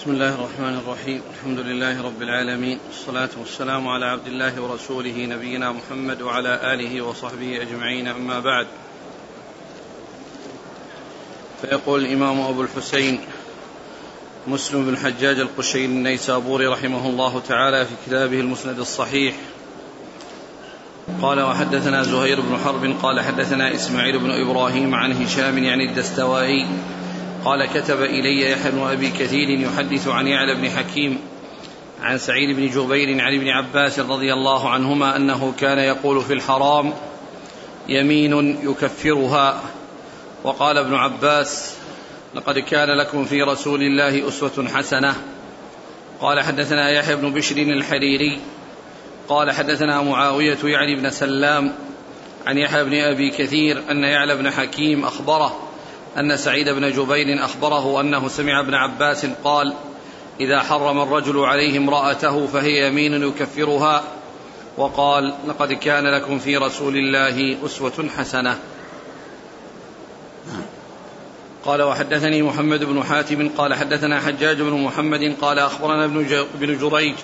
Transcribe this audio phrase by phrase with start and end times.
[0.00, 1.22] بسم الله الرحمن الرحيم.
[1.34, 2.78] الحمد لله رب العالمين.
[2.88, 8.08] والصلاة والسلام على عبد الله ورسوله نبينا محمد وعلى آله وصحبه أجمعين.
[8.08, 8.66] أما بعد.
[11.60, 13.20] فيقول الإمام أبو الحسين
[14.46, 19.34] مسلم بن حجاج القشيري النيسابوري رحمه الله تعالى في كتابه المسند الصحيح.
[21.22, 26.66] قال وحدثنا زهير بن حرب قال حدثنا إسماعيل بن إبراهيم عن هشام يعني الدستوائي
[27.44, 31.18] قال كتب إلي يحيى بن أبي كثير يحدث عن يعلى بن حكيم
[32.02, 36.92] عن سعيد بن جبير عن ابن عباس رضي الله عنهما أنه كان يقول في الحرام
[37.88, 39.62] يمين يكفرها.
[40.44, 41.76] وقال ابن عباس
[42.34, 45.14] لقد كان لكم في رسول الله أسوة حسنة.
[46.20, 48.40] قال حدثنا يحيى بن بشر الحريري.
[49.28, 51.72] قال حدثنا معاوية يعني بن سلام
[52.46, 55.69] عن يحيى بن أبي كثير أن يعلى بن حكيم أخبره
[56.18, 59.74] أن سعيد بن جبير أخبره أنه سمع ابن عباس قال
[60.40, 64.04] إذا حرم الرجل عليه امرأته فهي يمين يكفرها
[64.76, 68.58] وقال لقد كان لكم في رسول الله أسوة حسنة.
[71.64, 77.14] قال وحدثني محمد بن حاتم قال حدثنا حجاج بن محمد قال أخبرنا ابن جريج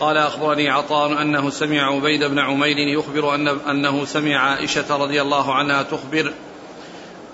[0.00, 5.54] قال أخبرني عطاء أنه سمع عبيد بن عمير يخبر أن أنه سمع عائشة رضي الله
[5.54, 6.32] عنها تخبر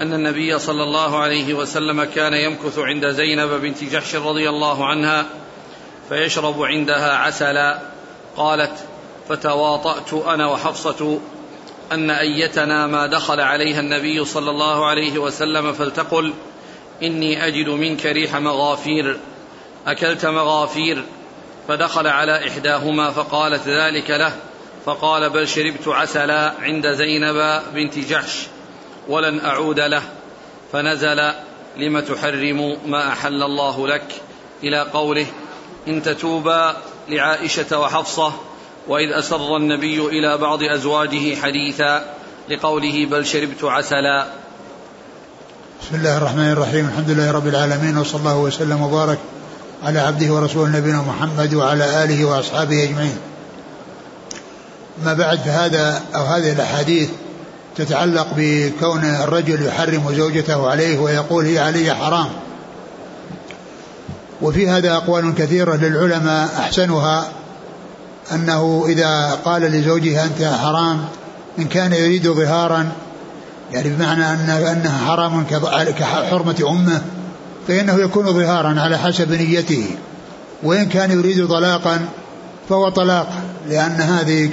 [0.01, 5.27] أن النبي صلى الله عليه وسلم كان يمكث عند زينب بنت جحش رضي الله عنها
[6.09, 7.81] فيشرب عندها عسلا.
[8.37, 8.73] قالت
[9.29, 11.21] فتواطأت أنا وحفصة
[11.93, 16.35] أن أيتنا ما دخل عليها النبي صلى الله عليه وسلم فلتقل
[17.03, 19.19] إني أجد منك ريح مغافير.
[19.87, 21.05] أكلت مغافير.
[21.69, 24.33] فدخل على إحداهما فقالت ذلك له.
[24.87, 28.47] فقال بل شربت عسلا عند زينب بنت جحش.
[29.09, 30.03] ولن أعود له
[30.73, 31.33] فنزل
[31.77, 34.07] لم تحرم ما أحل الله لك؟
[34.63, 35.27] إلى قوله
[35.89, 36.77] إن تتوبا
[37.09, 38.33] لعائشة وحفصة
[38.89, 42.05] وإذ أسر النبي إلى بعض أزواجه حديثا
[42.49, 44.27] لقوله بل شربت عسلا.
[45.83, 49.19] بسم الله الرحمن الرحيم الحمد لله رب العالمين وصلى الله وسلم وبارك
[49.85, 53.19] على عبده ورسوله نبينا محمد وعلى آله وأصحابه أجمعين.
[55.05, 57.11] ما بعد فهذا أو هذه الأحاديث
[57.79, 62.29] تتعلق بكون الرجل يحرم زوجته عليه ويقول هي علي حرام.
[64.43, 67.29] وفي هذا أقوال كثيرة للعلماء أحسنها
[68.33, 71.05] أنه إذا قال لزوجها أنت حرام
[71.59, 72.89] إن كان يريد ظهارا
[73.73, 75.45] يعني بمعنى أن أنها حرام
[75.99, 77.03] كحرمة أمه
[77.69, 79.87] فإنه يكون ظهارا على حسب نيته.
[80.63, 82.09] وإن كان يريد طلاقا
[82.69, 83.29] فهو طلاق
[83.69, 84.51] لأن هذه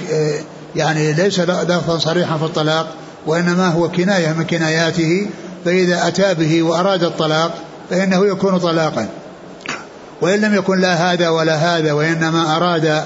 [0.76, 2.94] يعني ليس لفظا صريحا في الطلاق
[3.26, 5.26] وإنما هو كناية من كناياته
[5.64, 7.54] فإذا أتى به وأراد الطلاق
[7.90, 9.08] فإنه يكون طلاقا.
[10.20, 13.04] وإن لم يكن لا هذا ولا هذا وإنما أراد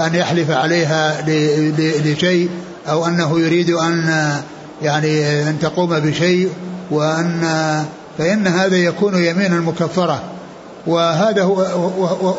[0.00, 1.24] أن يحلف عليها
[2.04, 2.50] لشيء
[2.88, 4.32] أو أنه يريد أن
[4.82, 6.50] يعني أن تقوم بشيء
[6.90, 7.42] وأن
[8.18, 10.22] فإن هذا يكون يمينا مكفرة
[10.86, 11.54] وهذا هو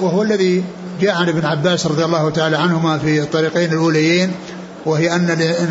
[0.01, 0.63] وهو الذي
[1.01, 4.31] جاء عن ابن عباس رضي الله تعالى عنهما في الطريقين الأوليين
[4.85, 5.29] وهي أن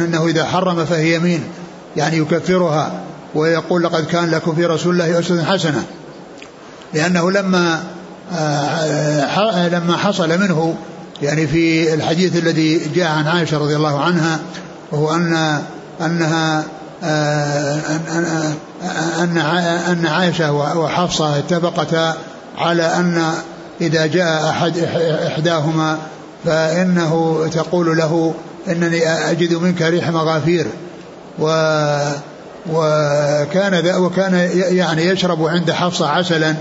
[0.09, 1.45] أنه إذا حرم فهي يمين
[1.97, 2.93] يعني يكفرها
[3.35, 5.85] ويقول لقد كان لكم في رسول الله أسوة حسنة.
[6.95, 7.83] لأنه لما
[8.33, 10.75] آه، لما حصل منه
[11.23, 14.39] يعني في الحديث الذي جاء عن عائشة رضي الله عنها
[14.93, 15.63] وهو أن
[16.01, 16.65] أنها
[17.05, 17.81] آه،
[19.19, 19.39] أن
[19.89, 22.17] أن عائشة وحفصة اتفقتا
[22.59, 23.33] على أن
[23.81, 24.79] إذا جاء أحد
[25.27, 25.99] إحداهما
[26.45, 28.35] فإنه تقول له
[28.69, 30.67] إنني أجد منك ريح مغافير.
[31.39, 31.47] و
[32.73, 36.55] وكان وكان يعني يشرب عند حفصة عسلا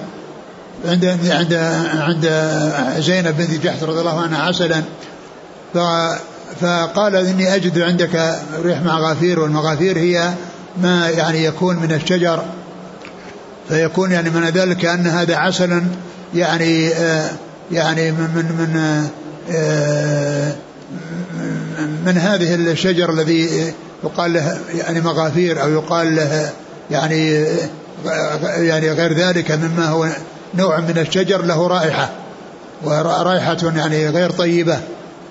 [0.85, 1.53] عند عند
[1.93, 2.25] عند
[2.99, 4.83] زينب بنت جحش رضي الله عنها عسلا.
[6.61, 10.33] فقال إني أجد عندك ريح مغافير والمغافير هي
[10.81, 12.43] ما يعني يكون من الشجر.
[13.69, 15.83] فيكون يعني من ذلك ان هذا عسلا
[16.35, 17.29] يعني آه
[17.71, 19.07] يعني من من من
[19.51, 20.55] آه
[22.05, 23.73] من هذه الشجر الذي
[24.03, 26.51] يقال له يعني مغافير أو يقال له
[26.91, 27.45] يعني
[28.57, 30.07] يعني غير ذلك مما هو
[30.55, 32.09] نوع من الشجر له رائحة
[32.83, 34.79] ورائحة يعني غير طيبة.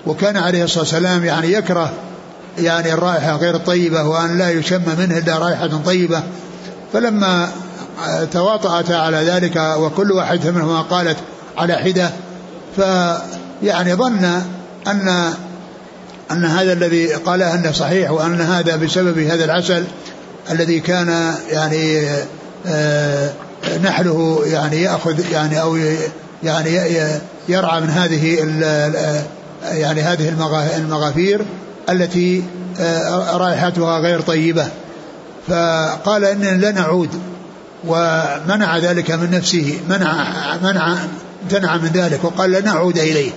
[0.05, 1.91] وكان عليه الصلاة والسلام يعني يكره
[2.59, 6.23] يعني الرائحة غير الطيبه وأن لا يشم منه إلا رائحة طيبة.
[6.93, 7.51] فلما
[8.31, 11.17] تواطأتا على ذلك وكل واحد منهما قالت
[11.57, 12.09] على حدة
[12.75, 14.41] فيعني ظن
[14.87, 15.33] أن
[16.31, 19.83] أن هذا الذي قاله أنه صحيح وأن هذا بسبب هذا العسل
[20.51, 22.07] الذي كان يعني
[22.67, 23.29] آه،
[23.83, 25.77] نحله يعني يأخذ يعني أو
[26.43, 26.79] يعني
[27.49, 28.35] يرعى من هذه
[29.63, 30.29] يعني هذه
[30.77, 31.45] المغافير
[31.89, 32.43] التي
[32.79, 34.67] آه، رائحتها غير طيبة.
[35.47, 37.09] فقال إننا لا نعود
[37.87, 40.25] ومنع ذلك من نفسه منع
[40.63, 40.97] منع
[41.43, 43.31] امتنع من ذلك وقال لن نعود إليه.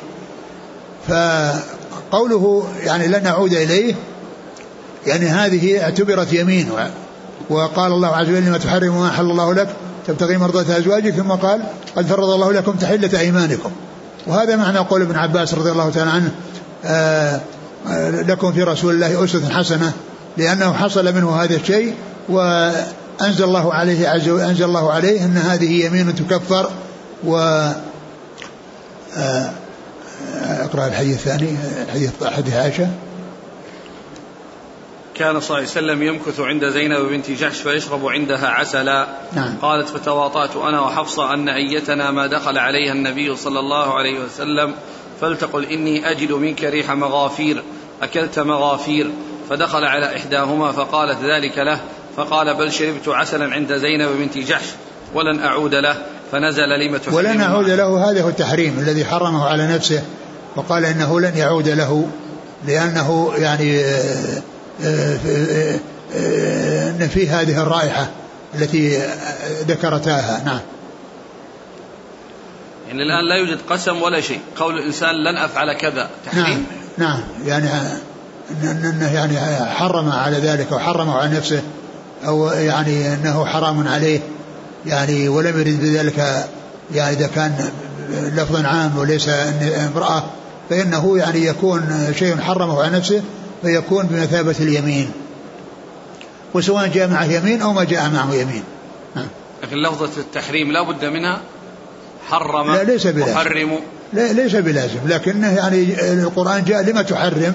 [2.11, 3.95] فقوله يعني لن نعود إليه
[5.07, 6.71] يعني هذه اعتبرت يمين
[7.51, 9.69] وقال الله عز وجل لما تحرم ما أحل الله لك
[10.07, 11.63] تبتغي مرضات أزواجك ثم قال
[11.97, 13.71] قد فرض الله لكم تحلة أيمانكم.
[14.27, 16.31] وهذا معنى قول ابن عباس رضي الله تعالى عنه
[16.85, 17.41] آه،
[17.89, 19.93] آه، لكم في رسول الله أسوة حسنة
[20.37, 21.95] لأنه حصل منه هذا الشيء
[22.29, 26.71] وأنزل الله عليه عز أنزل الله عليه أن هذه يمين تكفر
[27.25, 27.37] و
[29.17, 29.51] آه،
[30.43, 31.57] أقرأ الحديث الثاني
[31.93, 32.89] حديث حديث عائشة
[35.15, 39.07] كان صلى الله عليه وسلم يمكث عند زينب بنت جحش فيشرب عندها عسلا.
[39.33, 39.57] نعم.
[39.63, 44.75] قالت فتواطأت أنا وحفصة أن أيتنا ما دخل عليها النبي صلى الله عليه وسلم
[45.21, 47.63] فلتقل إني أجد منك ريح مغافير
[48.03, 49.11] أكلت مغافير.
[49.51, 51.81] فدخل على إحداهما فقالت ذلك له
[52.17, 54.67] فقال بل شربت عسلا عند زينب بنت جحش
[55.15, 55.97] ولن أعود له.
[56.35, 58.11] فنزل لم تحرم ولن أعود له.
[58.11, 60.03] هذا هو التحريم الذي حرمه على نفسه
[60.57, 62.09] وقال إنه لن يعود له
[62.67, 63.85] لأنه يعني
[66.91, 68.09] أن في هذه الرائحة
[68.55, 69.03] التي
[69.69, 70.43] ذكرتاها.
[70.45, 70.61] نعم.
[72.89, 74.41] يعني الآن لا يوجد قسم ولا شيء.
[74.57, 76.11] قول الإنسان لن أفعل كذا.
[76.27, 76.67] تحريم.
[76.99, 77.21] نعم نعم.
[77.47, 77.69] يعني
[78.63, 81.63] أنه يعني حرم على ذلك وحرمه على نفسه
[82.27, 84.21] أو يعني أنه حرام عليه.
[84.87, 86.47] يعني ولم يرد بذلك
[86.95, 87.71] يعني إذا كان
[88.11, 89.29] لفظ عام وليس
[89.77, 90.25] امرأة
[90.71, 93.23] فإنه يعني يكون شيء حرمه على نفسه
[93.63, 95.11] فيكون بمثابة اليمين.
[96.55, 98.63] وسواء جاء معه يمين أو ما جاء معه يمين.
[99.63, 101.41] لكن لفظة التحريم لا بد منها
[102.29, 103.33] حرم لا ليس بلازم.
[103.33, 103.79] محرم
[104.13, 104.99] لا ليس بلازم.
[105.07, 107.55] لكنه يعني القرآن جاء لما تحرم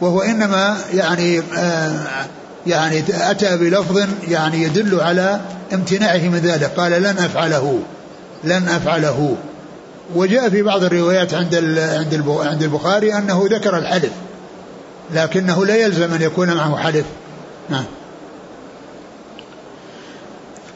[0.00, 2.26] وهو إنما يعني آه
[2.66, 5.40] يعني أتى بلفظ يعني يدل على
[5.74, 6.64] امتناعه من ذلك.
[6.76, 7.80] قال لن أفعله
[8.44, 9.36] لن أفعله.
[10.14, 14.12] وجاء في بعض الروايات عند عند عند البخاري أنه ذكر الحلف
[15.14, 17.04] لكنه لا يلزم أن يكون معه حلف.
[17.70, 17.84] نعم.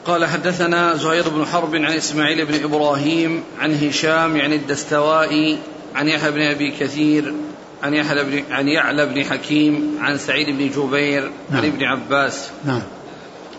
[0.07, 5.59] قال حدثنا زهير بن حرب عن إسماعيل بن إبراهيم عن هشام يعني الدستوائي
[5.95, 7.35] عن يحيى بن أبي كثير
[7.83, 11.61] عن يحيى بن عن يعلى بن حكيم عن سعيد بن جبير نعم.
[11.61, 12.51] عن ابن عباس.
[12.65, 12.83] نعم.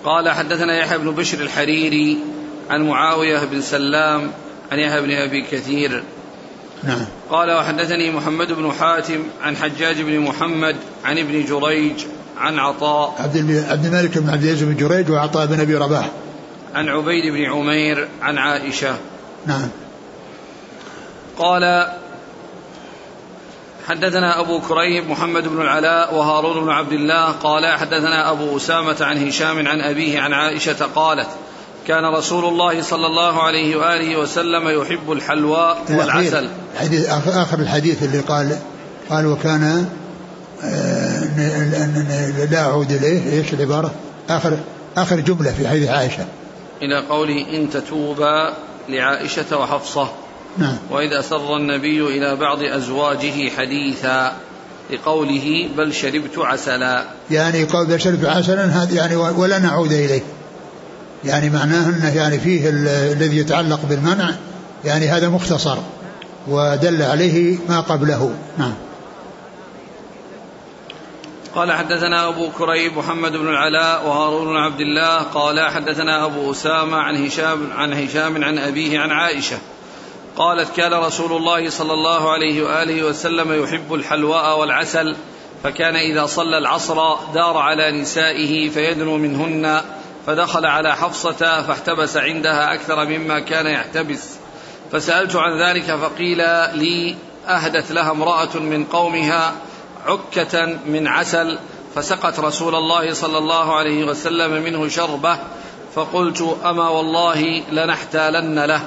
[0.03, 2.17] قال حدثنا يحيى بن بشر الحريري
[2.69, 4.31] عن معاوية بن سلام
[4.71, 6.03] عن يحيى بن أبي كثير.
[6.83, 7.05] نعم.
[7.29, 10.75] قال وحدثني محمد بن حاتم عن حجاج بن محمد
[11.05, 12.05] عن ابن جريج
[12.37, 13.15] عن عطاء.
[13.19, 16.09] عبد عبد الملك بن عبد العزيز بن جريج وعطاء بن أبي رباح.
[16.75, 18.95] عن عبيد بن عمير عن عائشة.
[19.45, 19.69] نعم.
[21.37, 21.91] قال
[23.87, 29.27] حدثنا أبو كريب محمد بن العلاء وهارون بن عبد الله قال حدثنا أبو أسامة عن
[29.27, 31.27] هشام عن أبيه عن عائشة قالت
[31.87, 36.49] كان رسول الله صلى الله عليه وآله وسلم يحب الحلوى والعسل.
[36.73, 38.57] الحديث آخر الحديث اللي قال
[39.09, 39.85] قال وكان
[40.63, 43.33] آه، لا أعود إليه.
[43.33, 43.91] إيش العبارة؟
[44.29, 44.57] آخر
[44.97, 46.25] آخر جملة في حديث عائشة.
[46.81, 48.53] إلى قوله إن تتوبا
[48.89, 50.09] لعائشة وحفصة.
[50.57, 50.77] نعم.
[50.89, 54.33] وإذا أسر النبي إلى بعض أزواجه حديثا
[54.91, 57.05] لقوله بل شربت عسلا.
[57.31, 60.21] يعني قول بل شربت عسلا هذا يعني ولا نعود إليه.
[61.25, 64.29] يعني معناه أنه يعني فيه الذي يتعلق بالمنع
[64.85, 65.77] يعني هذا مختصر
[66.47, 68.33] ودل عليه ما قبله.
[68.57, 68.73] نعم.
[71.55, 76.97] قال حدثنا أبو كريب محمد بن العلاء وهارون بن عبد الله قال حدثنا أبو أسامة
[76.97, 79.57] عن هشام عن هشام عن أبيه عن عائشة.
[80.37, 85.15] قالت كان رسول الله صلى الله عليه وآله وسلم يحب الحلواء والعسل
[85.63, 89.81] فكان إذا صلى العصر دار على نسائه فيدنو منهن
[90.27, 94.35] فدخل على حفصة فاحتبس عندها أكثر مما كان يحتبس.
[94.91, 96.37] فسألت عن ذلك فقيل
[96.77, 97.15] لي
[97.47, 99.53] أهدت لها امرأة من قومها
[100.05, 101.59] عكة من عسل
[101.95, 105.37] فسقت رسول الله صلى الله عليه وسلم منه شربة
[105.95, 108.81] فقلت أما والله لنحتالن له.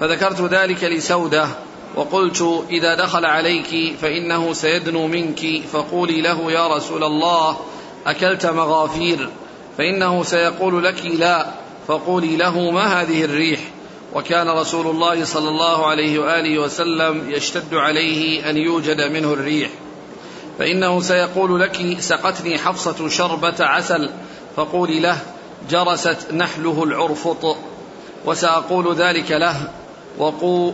[0.00, 1.48] فذكرت ذلك لسودة
[1.96, 7.56] وقلت إذا دخل عليك فإنه سيدنو منك فقولي له يا رسول الله
[8.06, 9.28] أكلت مغافير
[9.78, 11.46] فإنه سيقول لك لا
[11.88, 13.60] فقولي له ما هذه الريح
[14.14, 19.70] وكان رسول الله صلى الله عليه وآله وسلم يشتد عليه أن يوجد منه الريح
[20.58, 24.10] فإنه سيقول لك سقتني حفصة شربة عسل
[24.56, 25.18] فقولي له
[25.70, 27.56] جرست نحله العرفط
[28.24, 29.70] وسأقول ذلك له
[30.18, 30.72] وقو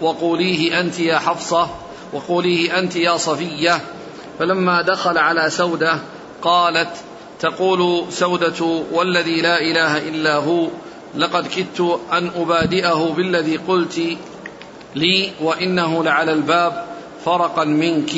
[0.00, 1.68] وقوليه أنت يا حفصة
[2.12, 3.80] وقوليه أنت يا صفية.
[4.38, 5.98] فلما دخل على سودة
[6.42, 6.96] قالت
[7.40, 10.66] تقول سودة والذي لا إله إلا هو
[11.16, 14.00] لقد كدت أن أبادئه بالذي قلت
[14.94, 16.86] لي وإنه لعلى الباب
[17.24, 18.12] فرقا منك.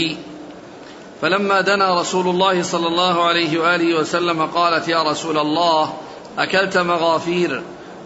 [1.23, 5.95] فلما دنا رسول الله صلى الله عليه وآله وسلم قالت يا رسول الله
[6.39, 7.63] أكلت مغافير.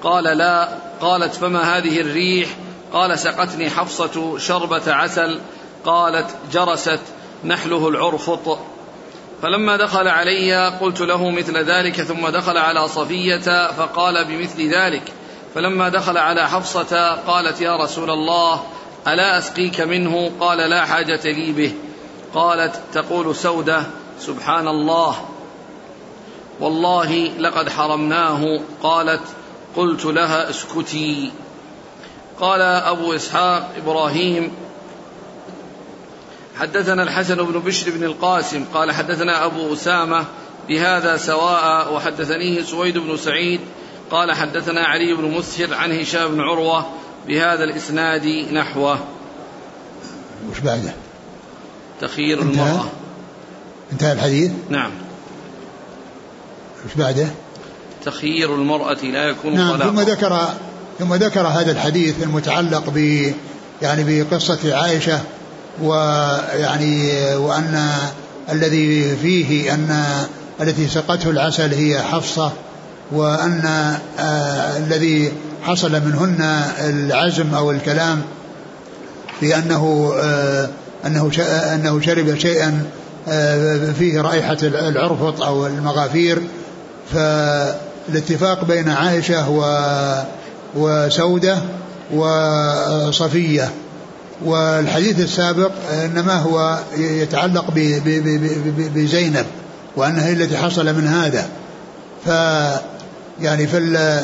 [0.06, 0.68] قال لا
[1.00, 2.48] قالت فما هذه الريح؟
[2.92, 5.40] قال سقتني حفصة شربة عسل.
[5.84, 7.00] قالت جرست
[7.44, 8.58] نحله العرفط.
[9.42, 15.12] فلما دخل علي قلت له مثل ذلك ثم دخل على صفية فقال بمثل ذلك.
[15.54, 18.62] فلما دخل على حفصة قالت يا رسول الله
[19.08, 21.74] ألا أسقيك منه؟ قال لا حاجة لي به.
[22.34, 23.82] قالت تقول سودة
[24.20, 25.16] سبحان الله.
[26.60, 28.60] والله لقد حرمناه.
[28.82, 29.22] قالت
[29.76, 31.32] قلت لها اسكتي.
[32.40, 34.52] قال أبو إسحاق إبراهيم
[36.56, 40.24] حدثنا الحسن بن بشر بن القاسم قال حدثنا أبو أسامة
[40.68, 43.60] بهذا سواء وحدثنيه سويد بن سعيد
[44.10, 46.86] قال حدثنا علي بن مسهر عن هشام بن عروة
[47.28, 48.98] بهذا الإسناد نحوه.
[50.50, 50.92] وش بعده؟
[52.00, 52.84] تخيير المرأة.
[53.92, 54.90] انتهى الحديث؟ نعم.
[56.86, 57.28] وش بعده؟
[58.06, 60.48] تخيير المرأة لا يكون نعم طلاقا ثم ذكر
[60.98, 63.32] ثم ذكر هذا الحديث المتعلق ب
[63.82, 65.20] يعني بقصة عائشة
[65.82, 67.88] ويعني وأن
[68.52, 70.04] الذي فيه أن
[70.60, 72.52] التي سقته العسل هي حفصة
[73.12, 73.64] وأن
[74.18, 75.32] آه الذي
[75.62, 78.22] حصل منهن العزم أو الكلام
[79.42, 80.68] بأنه آه
[81.06, 81.30] أنه
[81.74, 82.82] أنه شرب شيئا
[83.28, 86.42] آه فيه رائحة العرفط أو المغافير.
[88.08, 89.64] فالاتفاق بين عائشة و
[90.74, 91.58] وسودة
[92.14, 93.70] وصفية.
[94.44, 95.70] والحديث السابق
[96.04, 97.64] إنما هو يتعلق
[98.94, 99.46] بزينب
[99.96, 101.46] وأنها هي التي حصل من هذا.
[102.24, 102.28] ف
[103.40, 104.20] يعني فال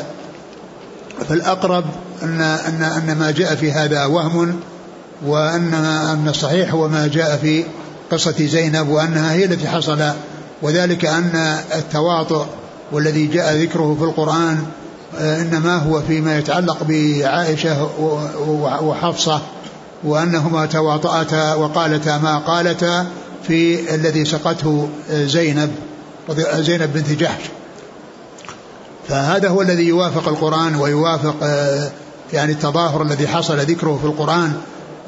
[1.28, 1.84] فالاقرب
[2.22, 4.60] ان ان أن ما جاء في هذا وهم
[5.26, 7.64] وأن أن الصحيح هو ما جاء في
[8.10, 10.02] قصة زينب وأنها هي التي حصل.
[10.62, 12.46] وذلك أن التواطؤ
[12.92, 14.66] والذي جاء ذكره في القرآن
[15.20, 17.90] إنما هو فيما يتعلق بعائشة
[18.82, 19.40] وحفصة
[20.04, 23.06] وأنهما تواطأتا وقالتا ما قالتا
[23.46, 25.70] في الذي سقته زينب
[26.54, 27.42] زينب بنت جحش.
[29.08, 31.34] فهذا هو الذي يوافق القرآن ويوافق
[32.32, 34.52] يعني التظاهر الذي حصل ذكره في القرآن.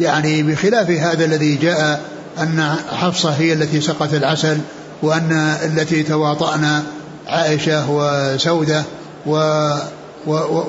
[0.00, 2.02] يعني بخلاف هذا الذي جاء
[2.38, 4.58] أن حفصة هي التي سقت العسل
[5.02, 5.32] وأن
[5.64, 6.82] التي تواطأنا
[7.28, 8.84] عائشة وسودة
[9.26, 9.70] و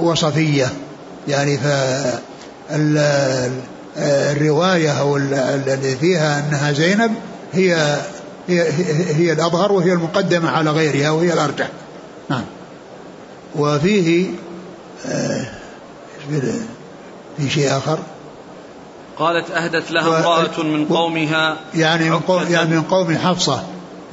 [0.02, 0.72] وصفية.
[1.28, 1.68] يعني ف
[3.98, 7.16] الرواية أو الذي فيها أنها زينب
[7.54, 7.98] هي
[8.48, 8.66] هي
[9.16, 11.68] هي الأظهر وهي المقدمة على غيرها وهي الأرجح.
[12.30, 12.44] نعم.
[13.56, 14.28] وفيه
[15.06, 15.46] آه،
[17.38, 18.00] في شيء آخر؟
[19.18, 23.64] قالت أهدت لها امرأة من قومها يعني من قوم يعني من قوم حفصة.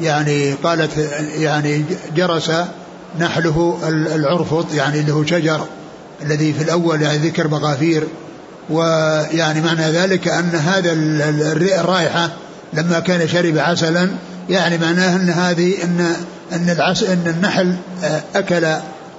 [0.00, 0.90] يعني قالت
[1.38, 1.84] يعني
[2.16, 2.52] جرس
[3.20, 3.78] نحله
[4.14, 5.66] العرفط يعني اللي هو شجر
[6.22, 8.06] الذي في الأول يعني ذكر مغافير.
[8.70, 10.92] ويعني معنى ذلك أن هذا
[11.80, 12.30] الرائحة
[12.72, 14.08] لما كان شرب عسلا
[14.50, 16.14] يعني معناه أن هذه أن
[16.52, 18.66] أن العسل أن النحل آه، أكل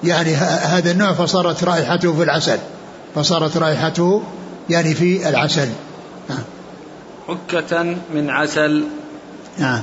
[0.03, 2.57] يعني هذا النوع فصارت رائحته في العسل
[3.15, 4.23] فصارت رائحته
[4.69, 5.69] يعني في العسل.
[6.29, 6.43] نعم
[7.29, 8.83] عكة من عسل.
[9.57, 9.81] نعم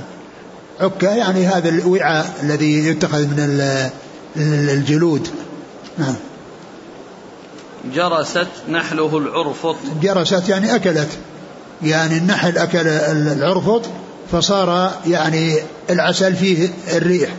[0.80, 3.70] عكة يعني هذا الوعاء الذي يتخذ من
[4.70, 5.28] الجلود.
[5.98, 6.14] نعم.
[7.94, 9.76] جرست نحله العرفط.
[10.02, 11.08] جرست يعني أكلت.
[11.82, 13.82] يعني النحل أكل العرفط
[14.32, 15.56] فصار يعني
[15.90, 17.30] العسل فيه الريح.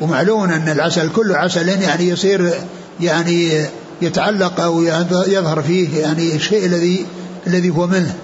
[0.00, 2.54] ومعلوم أن العسل كل عسل يعني يصير
[3.00, 3.64] يعني
[4.02, 4.82] يتعلق أو
[5.26, 7.06] يظهر فيه يعني الشيء الذي
[7.46, 8.14] الذي هو منه.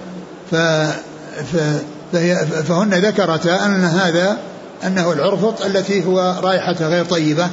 [0.51, 0.55] ف
[2.67, 4.37] فهن ذكرتا أن هذا
[4.87, 7.49] أنه العرفط التي هو رائحة غير طيبة.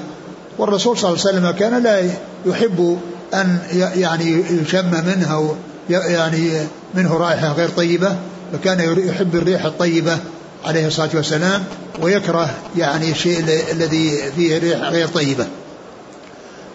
[0.58, 2.10] والرسول صلى الله عليه وسلم كان لا
[2.46, 2.99] يحب
[3.34, 3.58] أن
[3.94, 5.54] يعني يشم منها
[5.88, 6.50] يعني
[6.94, 8.16] منه رائحة غير طيبة
[8.52, 10.18] فكان يحب الريح الطيبة
[10.64, 11.64] عليه الصلاة والسلام
[12.02, 13.38] ويكره يعني الشيء
[13.72, 15.46] الذي فيه ريح غير طيبة.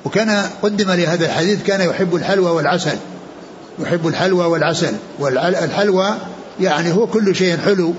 [0.05, 2.97] وكان قدم لهذا الحديث كان يحب الحلوى والعسل.
[3.79, 4.93] يحب الحلوى والعسل.
[5.19, 6.15] والحلوى
[6.59, 7.93] يعني هو كل شيء حلو.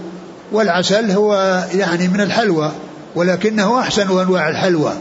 [0.52, 2.72] والعسل هو يعني من الحلوى
[3.14, 4.92] ولكنه أحسن أنواع الحلوى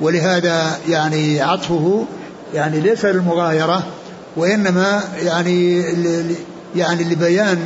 [0.00, 2.04] ولهذا يعني عطفه
[2.54, 3.82] يعني ليس للمغايرة
[4.36, 5.82] وإنما يعني
[6.76, 7.58] يعني لبيان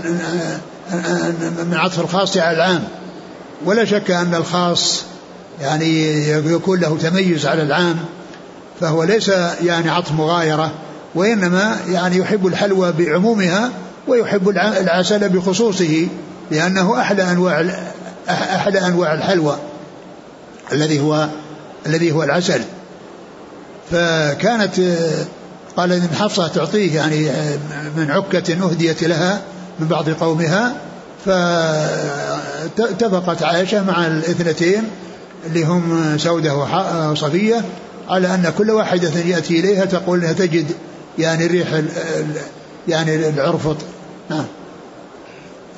[1.71, 2.85] من عطف الخاص على العام.
[3.65, 5.03] ولا شك أن الخاص
[5.61, 7.97] يعني يكون له تميز على العام
[8.81, 9.29] فهو ليس
[9.65, 10.73] يعني عطف مغايرة
[11.15, 13.71] وإنما يعني يحب الحلوى بعمومها
[14.09, 16.09] ويحب العسل بخصوصه.
[16.51, 17.67] لأنه أحلى أنواع
[18.29, 19.59] أحلى أنواع الحلوى
[20.73, 21.29] الذي هو
[21.87, 22.61] الذي هو العسل.
[23.91, 24.81] فكانت
[25.77, 27.31] قال إن حفصة تعطيه يعني
[27.97, 29.41] من عكة أهديت لها
[29.81, 30.77] من بعض قومها
[32.77, 34.83] فاتفقت عائشة مع الاثنتين
[35.47, 36.55] اللي هم سودة
[37.11, 37.65] وصفية
[38.09, 40.67] على أن كل واحدة يأتي إليها تقول أنها تجد
[41.19, 41.69] يعني ريح
[42.89, 43.77] يعني العرفط.
[44.31, 44.45] نعم.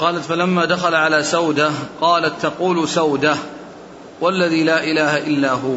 [0.03, 3.37] قالت فلما دخل على سودة قالت تقول سودة
[4.21, 5.75] والذي لا إله إلا هو.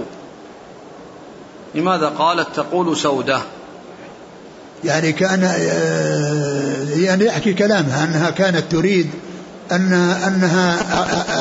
[1.75, 3.39] لماذا قالت تقول سودة؟
[4.83, 9.09] يعني كان آه، يعني يحكي كلامها أنها كانت تريد
[9.71, 9.93] أن
[10.27, 10.79] أنها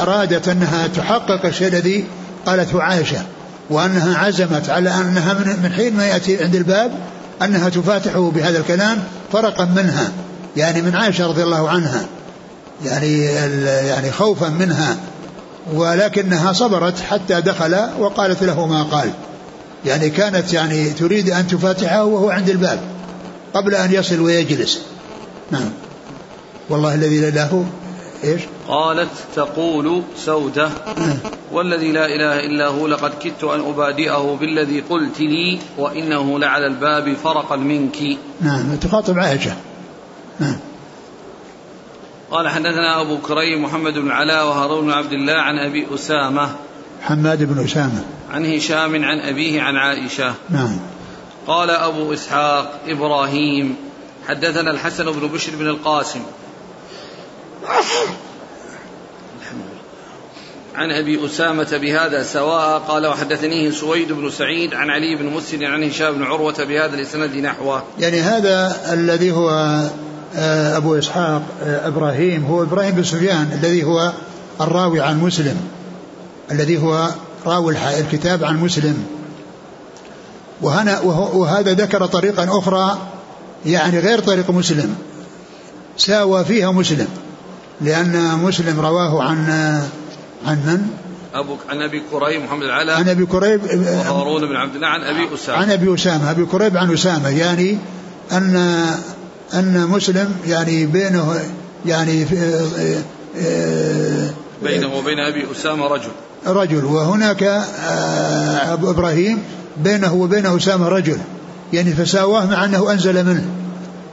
[0.03, 2.05] أرادت أنها تحقق الشيء الذي
[2.47, 3.23] قالته عائشة
[3.71, 6.93] وأنها عزمت على أنها من حين ما يأتي عند الباب
[7.43, 10.13] أنها تفاتحه بهذا الكلام فرقا منها
[10.57, 12.07] يعني من عائشة رضي الله عنها.
[12.85, 13.25] يعني
[13.89, 14.97] يعني خوفا منها
[15.73, 19.11] ولكنها صبرت حتى دخل وقالت له ما قال.
[19.87, 22.81] يعني كانت يعني تريد أن تفاتحه وهو عند الباب
[23.55, 24.81] قبل أن يصل ويجلس.
[25.51, 25.71] نعم.
[26.69, 27.65] والله الذي لا إله
[28.25, 30.69] إيش؟ قالت تقول سودة.
[30.99, 31.17] نعم.
[31.53, 37.17] والذي لا إله إلا هو لقد كدت أن أبادئه بالذي قلت لي وإنه لعلى الباب
[37.25, 37.97] فرقا منك.
[38.41, 39.57] نعم تخاطب عائشة.
[40.41, 40.57] نعم.
[42.35, 46.49] قال حدثنا أبو كريم محمد بن علاء وهارون بن عبد الله عن أبي أسامة
[47.03, 48.05] حماد بن أسامة.
[48.31, 50.35] عن هشام عن أبيه عن عائشة.
[50.51, 50.79] نعم.
[51.47, 53.77] قال أبو إسحاق إبراهيم
[54.29, 56.21] حدثنا الحسن بن بشر بن القاسم.
[60.75, 65.83] عن أبي أسامة بهذا سواء قال وحدثنيه سويد بن سعيد عن علي بن مسلم عن
[65.83, 67.83] هشام بن عروة بهذا الإسناد نحوه.
[67.99, 69.81] يعني هذا الذي هو
[70.37, 74.13] آه، أبو إسحاق آه، إبراهيم هو إبراهيم بن سفيان الذي هو
[74.61, 75.57] الراوي عن مسلم
[76.51, 77.09] الذي هو
[77.47, 79.05] راوي الكتاب عن مسلم
[80.63, 82.99] وهنا وهذا ذكر طريقا أخرى
[83.67, 84.95] يعني غير طريق مسلم
[85.97, 87.09] ساوى فيها مسلم
[87.81, 89.49] لأن مسلم رواه عن
[90.47, 90.89] عن من؟
[91.35, 95.35] أبو عن أبي كريب محمد العلاء عن أبي كريب وهارون بن عبد الله عن أبي
[95.35, 97.79] أسامة عن أبي أسامة أبي كريب عن أسامة يعني
[98.33, 98.85] أن
[99.55, 101.41] أن مسلم يعني بينه
[101.87, 102.27] يعني
[104.63, 106.11] بينه وبين أبي أسامة رجل.
[106.47, 106.85] رجل.
[106.85, 109.43] وهناك آه، أبو إبراهيم
[109.77, 111.19] بينه وبين أسامة رجل.
[111.73, 113.45] يعني فساواه مع أنه أنزل منه.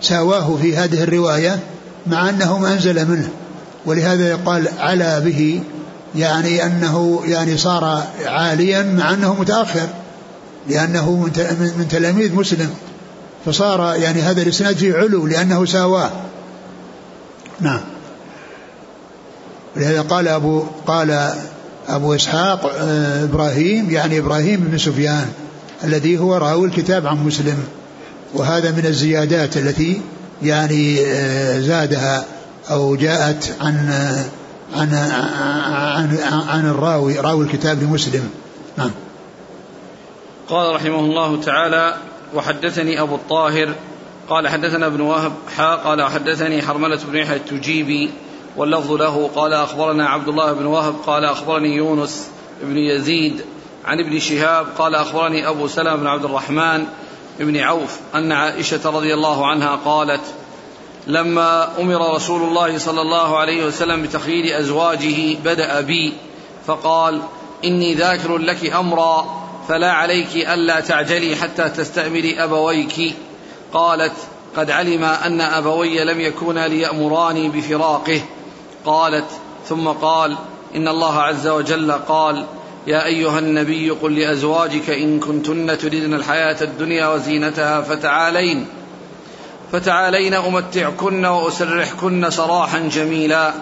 [0.02, 1.60] ساواه في هذه الرواية
[2.08, 3.30] مع أنه ما أنزل منه.
[3.86, 5.62] ولهذا يقال علا به
[6.15, 9.88] يعني أنه يعني صار عاليا مع أنه متأخر.
[10.70, 11.30] لأنه
[11.78, 12.70] من تلاميذ مسلم.
[13.45, 16.12] فصار يعني هذا الإسناد فيه علو لأنه ساواه.
[17.60, 17.82] نعم.
[19.75, 21.34] ولهذا قال أبو قال
[21.89, 25.25] أبو إسحاق آه، إبراهيم يعني إبراهيم بن سفيان
[25.84, 27.58] الذي هو راوي الكتاب عن مسلم.
[28.34, 30.01] وهذا من الزيادات التي
[30.43, 32.25] يعني آه، زادها
[32.71, 34.25] أو جاءت عن آه،
[34.80, 36.17] عن عن
[36.49, 38.30] عن الراوي راوي الكتاب لمسلم.
[38.77, 38.91] نعم.
[40.49, 41.95] قال رحمه الله تعالى
[42.36, 43.74] وحدثني أبو الطاهر
[44.30, 48.12] قال حدثنا ابن وهب حا قال حدثني حرملة بن يحيى التجيبي
[48.58, 52.30] واللفظ له قال أخبرنا عبد الله بن وهب قال أخبرني يونس
[52.62, 53.41] بن يزيد
[53.86, 56.86] عن ابن شهاب قال أخبرني أبو سلمة بن عبد الرحمن
[57.39, 60.22] بن عوف أن عائشة رضي الله عنها قالت
[61.08, 66.13] لما أمر رسول الله صلى الله عليه وسلم بتخيير أزواجه بدأ بي
[66.67, 67.22] فقال
[67.65, 69.40] إني ذاكر لك أمرا
[69.71, 73.15] فلا عليك ألا تعجلي حتى تستأمري أبويك.
[73.73, 74.13] قالت
[74.57, 78.21] قد علم أن أبوي لم يكونا ليأمراني بفراقه.
[78.86, 79.25] قالت
[79.67, 80.38] ثم قال
[80.75, 82.45] إن الله عز وجل قال
[82.88, 88.65] يا أيها النبي قل لأزواجك إن كنتن تردن الحياة الدنيا وزينتها فتعالين
[89.71, 93.53] فتعالين أمتعكن وأسرحكن سراحا جميلا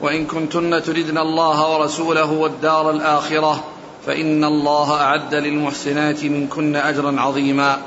[0.00, 3.64] وإن كنتن تردن الله ورسوله والدار الآخرة.
[4.06, 7.78] فإن الله أعد للمحسنات منكن أجرا عظيما.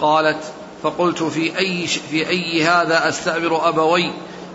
[0.00, 0.44] قالت
[0.82, 4.10] فقلت في أي, في أي هذا أستأمر أبوي؟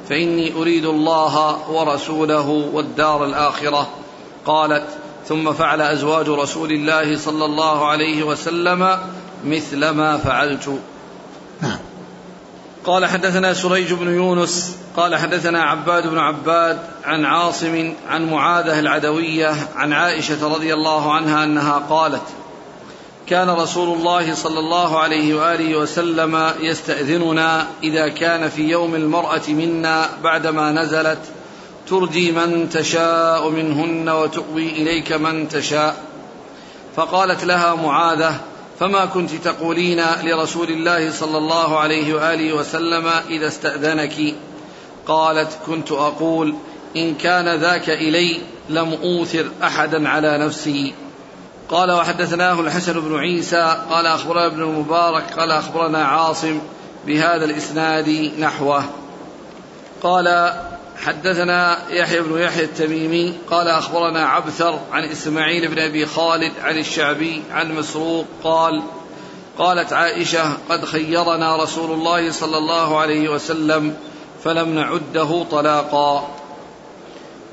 [0.09, 3.89] فإني أريد الله ورسوله والدار الآخرة.
[4.45, 4.87] قالت
[5.27, 8.97] ثم فعل أزواج رسول الله صلى الله عليه وسلم
[9.45, 10.79] مثل ما فعلت.
[11.61, 11.90] نعم.
[12.85, 19.55] قال حدثنا سريج بن يونس قال حدثنا عباد بن عباد عن عاصم عن معاذة العدوية
[19.75, 22.21] عن عائشة رضي الله عنها أنها قالت
[23.27, 30.09] كان رسول الله صلى الله عليه وآله وسلم يستأذننا إذا كان في يوم المرأة منا
[30.23, 31.19] بعدما نزلت
[31.89, 35.95] ترجي من تشاء منهن وتؤوي إليك من تشاء.
[36.95, 38.39] فقالت لها معاذة
[38.81, 44.35] فما كنت تقولين لرسول الله صلى الله عليه وآله وسلم إذا استأذنك؟
[45.07, 46.55] قالت كنت أقول
[46.97, 48.39] إن كان ذاك إلي
[48.69, 50.93] لم أوثر أحدا على نفسي.
[51.69, 56.59] قال وحدثناه الحسن بن عيسى قال أخبرنا ابن المبارك قال أخبرنا عاصم
[57.07, 58.83] بهذا الإسناد نحوه.
[60.03, 60.53] قال
[61.01, 67.43] حدثنا يحيى بن يحيى التميمي قال أخبرنا عبثر عن إسماعيل بن أبي خالد عن الشعبي
[67.51, 68.83] عن مسروق قال
[69.57, 73.95] قالت عائشة قد خيرنا رسول الله صلى الله عليه وسلم
[74.43, 76.27] فلم نعده طلاقا.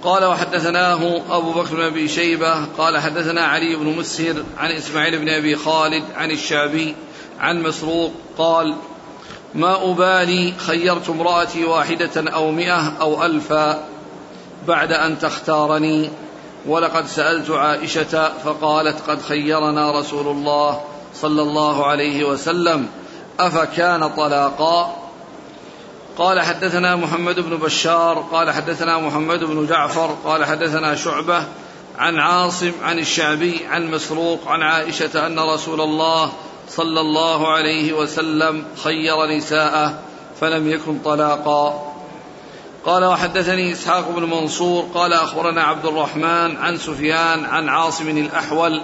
[0.03, 5.29] قال وحدثناه أبو بكر بن أبي شيبة قال حدثنا علي بن مسهر عن إسماعيل بن
[5.29, 6.95] أبي خالد عن الشعبي
[7.41, 8.75] عن مسروق قال
[9.55, 13.85] ما أبالي خيرت امرأتي واحدة أو مئة أو ألفا
[14.69, 16.11] بعد أن تختارني
[16.67, 20.81] ولقد سألت عائشة فقالت قد خيرنا رسول الله
[21.15, 22.89] صلى الله عليه وسلم
[23.41, 25.09] أفكان طلاقا؟
[26.19, 31.45] قال حدثنا محمد بن بشار قال حدثنا محمد بن جعفر قال حدثنا شعبة
[31.99, 36.33] عن عاصم عن الشعبي عن مسروق عن عائشة أن رسول الله
[36.70, 39.98] صلى الله عليه وسلم خير نساءه
[40.40, 41.94] فلم يكن طلاقا.
[42.87, 48.81] قال وحدثني إسحاق بن منصور قال أخبرنا عبد الرحمن عن سفيان عن عاصم الأحول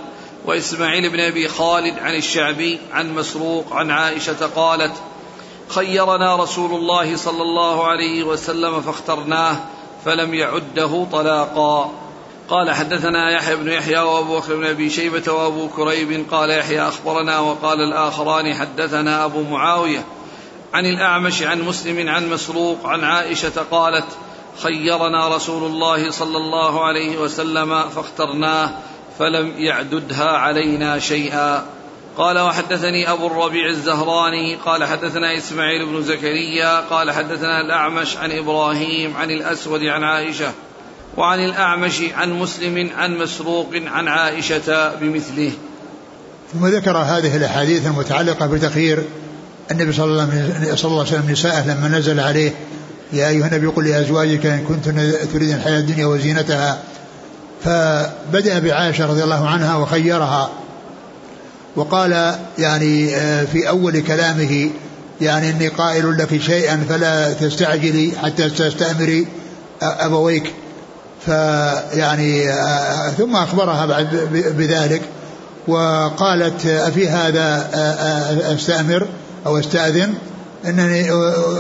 [0.47, 4.93] وإسماعيل بن أبي خالد عن الشعبي عن مسروق عن عائشة قالت
[5.69, 9.57] خيرنا رسول الله صلى الله عليه وسلم فاخترناه
[10.05, 12.04] فلم يعده طلاقا.
[12.49, 17.39] قال حدثنا يحيى بن يحيى وابو بكر بن أبي شيبة وابو كريب قال يحيى أخبرنا
[17.39, 20.05] وقال الآخران حدثنا أبو معاوية
[20.75, 24.07] عن الأعمش عن مسلم عن مسروق عن عائشة قالت
[24.63, 28.71] خيرنا رسول الله صلى الله عليه وسلم فاخترناه
[29.19, 31.67] فلم يعددها علينا شيئا.
[32.17, 39.17] قال وحدثني أبو الربيع الزهراني قال حدثنا إسماعيل بن زكريا قال حدثنا الأعمش عن إبراهيم
[39.17, 40.53] عن الأسود عن عائشة
[41.17, 45.53] وعن الأعمش عن مسلم عن مسروق عن عائشة بمثله.
[46.53, 49.03] ثم ذكر هذه الأحاديث المتعلقة بتخيير
[49.71, 52.53] النبي صلى الله عليه وسلم نساءه لما نزل عليه
[53.13, 56.79] يا أيها النبي قل لأزواجك إن كنتن تريدن الحياة الدنيا وزينتها.
[57.65, 60.51] فبدأ بعائشة رضي الله عنها وخيرها.
[61.77, 64.71] وقال يعني آه، في أول كلامه
[65.21, 69.27] يعني إني قائل لك شيئا فلا تستعجلي حتى تستأمري
[69.83, 70.53] أبويك
[71.27, 75.03] فيعني آه، ثم أخبرها بعد بذلك
[75.69, 79.07] وقالت أفي هذا آه، آه، أستأمر
[79.47, 80.15] أو أستأذن؟
[80.67, 81.11] إنني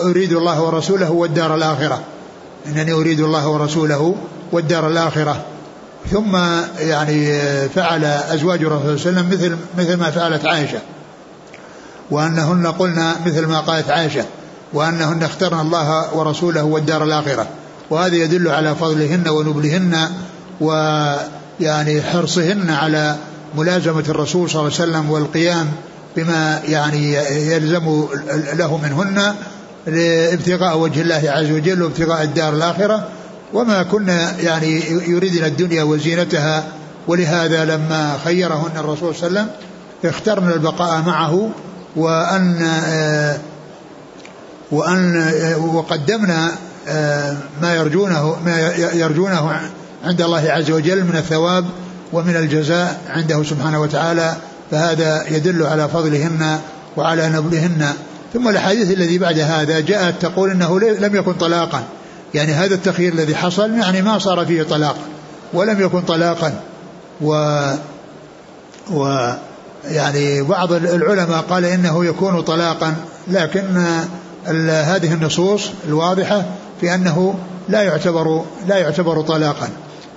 [0.04, 2.00] أريد الله ورسوله والدار الآخرة.
[2.66, 4.14] إنني أريد الله ورسوله
[4.52, 5.42] والدار الآخرة.
[6.10, 6.36] ثم
[6.78, 10.78] يعني فعل أزواج الرسول صلى الله عليه وسلم مثل مثل ما فعلت عائشة.
[12.10, 14.24] وأنهن قلنا مثل ما قالت عائشة.
[14.72, 17.46] وأنهن اخترن الله ورسوله والدار الآخرة.
[17.90, 20.10] وهذا يدل على فضلهن ونبلهن
[20.60, 23.16] ويعني حرصهن على
[23.56, 25.66] ملازمة الرسول صلى الله عليه وسلم والقيام
[26.16, 27.14] بما يعني
[27.52, 28.06] يلزم
[28.54, 29.34] له منهن
[29.86, 33.08] لابتغاء وجه الله عز وجل وابتغاء الدار الآخرة.
[33.54, 36.64] وما كنا يعني يريدن الدنيا وزينتها
[37.08, 39.64] ولهذا لما خيرهن الرسول صلى الله عليه وسلم
[40.04, 41.50] اخترن البقاء معه
[41.96, 42.70] وأن
[44.70, 45.32] وأن
[45.74, 46.52] وقدمنا
[47.62, 49.60] ما يرجونه ما يرجونه
[50.04, 51.64] عند الله عز وجل من الثواب
[52.12, 54.36] ومن الجزاء عنده سبحانه وتعالى
[54.70, 56.58] فهذا يدل على فضلهن
[56.96, 57.92] وعلى نبلهن.
[58.34, 61.82] ثم الأحاديث الذي بعد هذا جاءت تقول إنه لم يكن طلاقا.
[62.34, 64.96] يعني هذا التخيير الذي حصل يعني ما صار فيه طلاق
[65.52, 66.60] ولم يكن طلاقا.
[67.20, 67.60] و
[68.90, 69.28] و
[69.84, 72.94] يعني بعض العلماء قال إنه يكون طلاقا
[73.28, 73.86] لكن
[74.68, 76.44] هذه النصوص الواضحة
[76.84, 77.34] في أنه
[77.68, 79.68] لا يعتبر لا يعتبر طلاقا.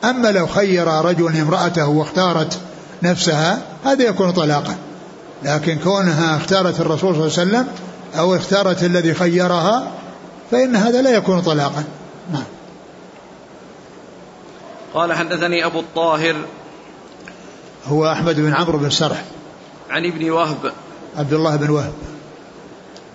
[0.03, 2.59] أما لو خير رجل امرأته واختارت
[3.03, 4.75] نفسها هذا يكون طلاقا.
[5.43, 7.67] لكن كونها اختارت الرسول صلى الله عليه وسلم
[8.19, 9.91] أو اختارت الذي خيرها
[10.51, 11.83] فإن هذا لا يكون طلاقا.
[12.33, 12.43] نعم.
[14.93, 16.35] قال حدثني أبو الطاهر
[17.87, 19.23] هو أحمد بن عمرو بن سرح.
[19.89, 20.71] عن ابن وهب.
[21.17, 21.93] عبد الله بن وهب.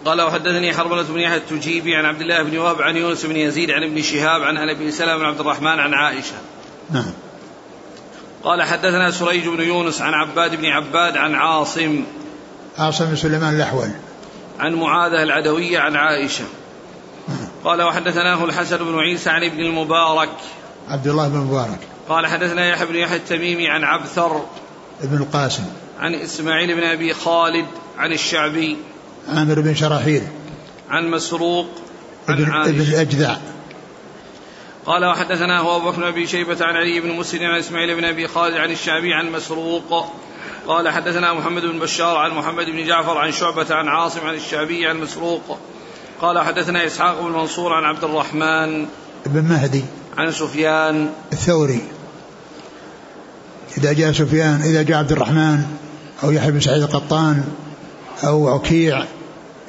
[0.05, 3.71] قال وحدثني حرملة بن يحيى التجيبي عن عبد الله بن وهب عن يونس بن يزيد
[3.71, 6.35] عن ابن شهاب عن ابي سلمة بن عبد الرحمن عن عائشة.
[6.91, 7.13] نعم.
[8.45, 12.05] قال حدثنا سريج بن يونس عن عباد بن عباد عن عاصم.
[12.79, 13.89] عاصم بن سليمان الأحول.
[14.61, 16.45] عن معاذة العدوية عن عائشة.
[17.65, 20.37] قال وحدثناه الحسن بن عيسى عن ابن المبارك.
[20.89, 24.45] عبد الله بن المبارك قال حدثنا يحيى بن يحيى التميمي عن عبثر.
[25.03, 25.65] ابن القاسم.
[26.01, 27.67] عن إسماعيل بن أبي خالد
[27.99, 28.77] عن الشعبي.
[29.29, 30.23] عامر بن شراحيل.
[30.91, 31.67] عن مسروق
[32.29, 33.37] عن ابن, ابن الأجدع.
[34.87, 38.29] قال وحدثناه أبو بكر بن أبي شيبة عن علي بن مسلم عن إسماعيل بن أبي
[38.29, 40.13] خالد عن الشعبي عن مسروق.
[40.67, 44.87] قال حدثنا محمد بن بشار عن محمد بن جعفر عن شعبة عن عاصم عن الشعبي
[44.87, 45.59] عن مسروق.
[46.21, 48.87] قال حدثنا إسحاق بن منصور عن عبد الرحمن.
[49.27, 49.85] بن مهدي.
[50.17, 51.11] عن سفيان.
[51.33, 51.83] الثوري.
[53.79, 55.63] إذا جاء سفيان إذا جاء عبد الرحمن
[56.23, 57.45] أو يحيى بن سعيد القطان
[58.25, 59.05] أو عكيع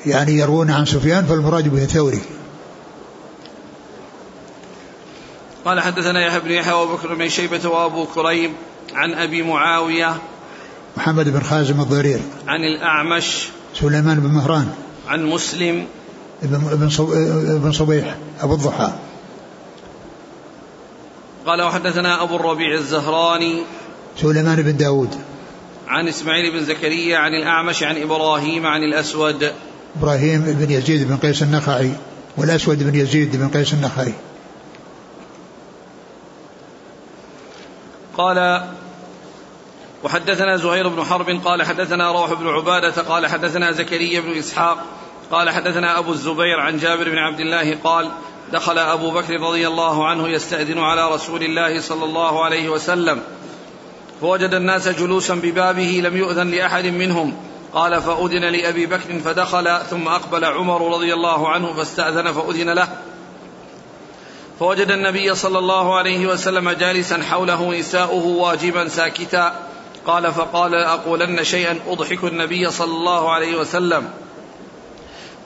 [0.06, 2.22] يعني يروون عن سفيان فالمراد به الثوري
[5.66, 8.54] قال حدثنا يحيى بن يحيى وأبو بكر بن شيبة وأبو كريم
[8.94, 10.18] عن أبي معاوية
[10.98, 12.20] محمد بن خازم الضرير.
[12.48, 14.74] عن الأعمش سليمان بن مهران.
[15.08, 15.86] عن مسلم
[16.44, 16.90] ابن
[17.56, 18.94] ابن صبيح أبو الضحى.
[21.46, 23.64] قال وحدثنا أبو الربيع الزهراني
[24.22, 25.16] سليمان بن داود.
[25.94, 29.52] عن إسماعيل بن زكريا عن الأعمش عن إبراهيم عن الأسود.
[29.98, 31.92] إبراهيم بن يزيد بن قيس النخعي
[32.38, 34.14] والأسود بن يزيد بن قيس النخعي.
[38.18, 38.64] قال
[40.04, 44.78] وحدثنا زهير بن حرب قال حدثنا روح بن عبادة قال حدثنا زكريا بن إسحاق
[45.32, 48.10] قال حدثنا أبو الزبير عن جابر بن عبد الله قال
[48.54, 53.22] دخل أبو بكر رضي الله عنه يستأذن على رسول الله صلى الله عليه وسلم.
[54.22, 57.34] فوجد الناس جلوسا ببابه لم يؤذن لأحد منهم.
[57.74, 62.88] قال فأذن لأبي بكر فدخل ثم أقبل عمر رضي الله عنه فاستأذن فأذن له.
[64.60, 69.70] فوجد النبي صلى الله عليه وسلم جالسا حوله نساؤه واجبا ساكتا.
[70.08, 74.10] قال فقال لأقولن شيئا أضحك النبي صلى الله عليه وسلم.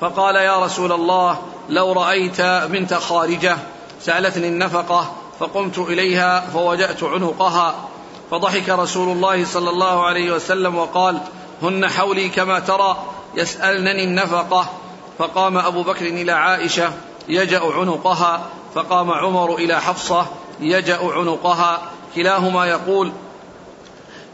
[0.01, 3.57] فقال يا رسول الله لو رأيت بنت خارجة
[4.01, 7.89] سألتني النفقة فقمت إليها فوجأت عنقها.
[8.31, 11.17] فضحك رسول الله صلى الله عليه وسلم وقال
[11.61, 12.97] هن حولي كما ترى
[13.35, 14.69] يسألنني النفقة.
[15.17, 16.91] فقام أبو بكر إلى عائشة
[17.29, 18.45] يجأ عنقها.
[18.75, 20.25] فقام عمر إلى حفصة
[20.59, 21.81] يجأ عنقها.
[22.15, 23.11] كلاهما يقول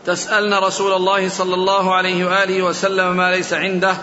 [0.05, 3.97] تسألن رسول الله صلى الله عليه وآله وسلم ما ليس عنده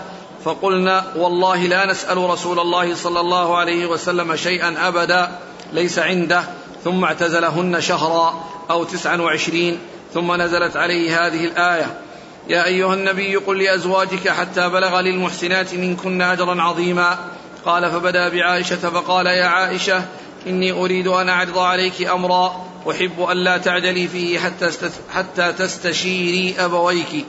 [0.45, 5.39] فقلنا والله لا نسأل رسول الله صلى الله عليه وسلم شيئا أبدا
[5.73, 6.45] ليس عنده.
[6.85, 9.79] ثم اعتزلهن شهرا أو تسعا وعشرين
[10.15, 12.01] ثم نزلت عليه هذه الآية.
[12.49, 17.19] يا أيها النبي قل لأزواجك حتى بلغ للمحسنات منكن أجرا عظيما.
[17.65, 20.05] قال فبدا بعائشة فقال يا عائشة
[20.47, 24.71] إني أريد أن أعرض عليك أمرا أحب أن لا تعجلي فيه حتى,
[25.15, 27.27] حتى تستشيري أبويك.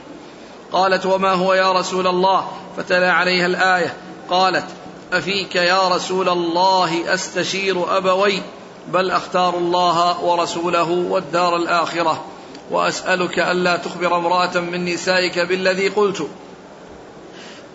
[0.72, 3.96] قالت وما هو يا رسول الله؟ فتلا عليها الآية.
[4.30, 4.64] قالت
[5.12, 8.42] أفيك يا رسول الله أستشير أبوي؟
[8.88, 12.24] بل أختار الله ورسوله والدار الآخرة
[12.70, 16.28] وأسألك ألا تخبر امرأة من نسائك بالذي قلت.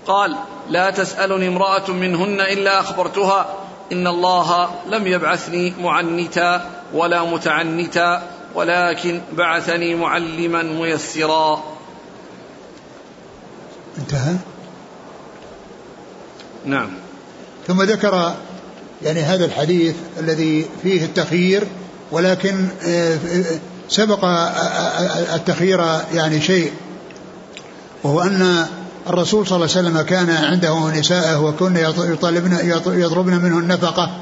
[0.08, 0.36] قال
[0.70, 3.54] لا تسألني امرأة منهن إلا أخبرتها
[3.92, 11.64] إن الله لم يبعثني معنتا ولا متعنتا ولكن بعثني معلما ميسرا.
[13.98, 14.36] انتهى؟
[16.66, 16.90] نعم.
[17.68, 18.36] ثم ذكر
[19.04, 21.64] يعني هذا الحديث الذي فيه التخيير
[22.12, 23.18] ولكن آه،
[23.90, 24.26] سبق
[25.36, 25.80] التخيير
[26.14, 26.72] يعني شيء
[28.04, 28.66] وهو أن
[29.10, 32.58] الرسول صلى الله عليه وسلم كان عنده نساءه وكن يطالبن
[32.88, 34.18] يضربن منه النفقة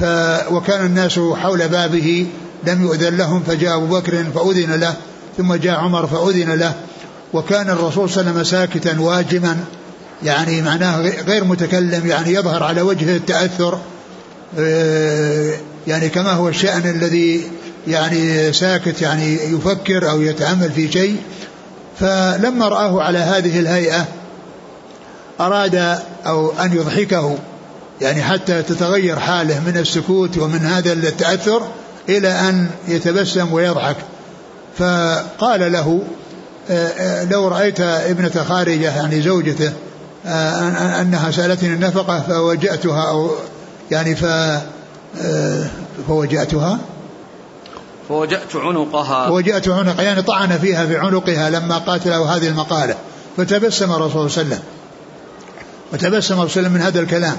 [0.00, 0.04] ف
[0.52, 2.26] وكان الناس حول بابه
[2.66, 4.94] لم يؤذن لهم فجاء أبو بكر فأذن له
[5.36, 6.74] ثم جاء عمر فأذن له
[7.32, 9.64] وكان الرسول صلى الله عليه وسلم ساكتا واجما
[10.22, 13.78] يعني معناه غير متكلم يعني يظهر على وجهه التأثر آه،
[15.86, 17.50] يعني كما هو الشأن الذي
[17.86, 21.16] يعني ساكت يعني يفكر أو يتأمل في شيء
[22.00, 24.06] فلما رآه على هذه الهيئة
[25.40, 27.38] أراد أو أن يضحكه
[28.00, 31.62] يعني حتى تتغير حاله من السكوت ومن هذا التأثر
[32.08, 33.96] إلى أن يتبسم ويضحك.
[34.78, 36.02] فقال له
[36.70, 39.72] آه، آه، لو رأيت ابنة خارجة يعني زوجته
[40.26, 43.30] آه، أنها سألتني النفقة فوجأتها أو
[43.90, 44.24] يعني ف
[46.08, 46.78] فوجأتها.
[48.08, 49.28] فوجأت عنقها.
[49.28, 52.94] فوجأت عنقها يعني طعن فيها في عنقها لما قالت له هذه المقالة.
[53.36, 54.60] فتبسم الرسول صلى الله عليه وسلم.
[55.92, 57.36] وتبسم رسول من هذا الكلام.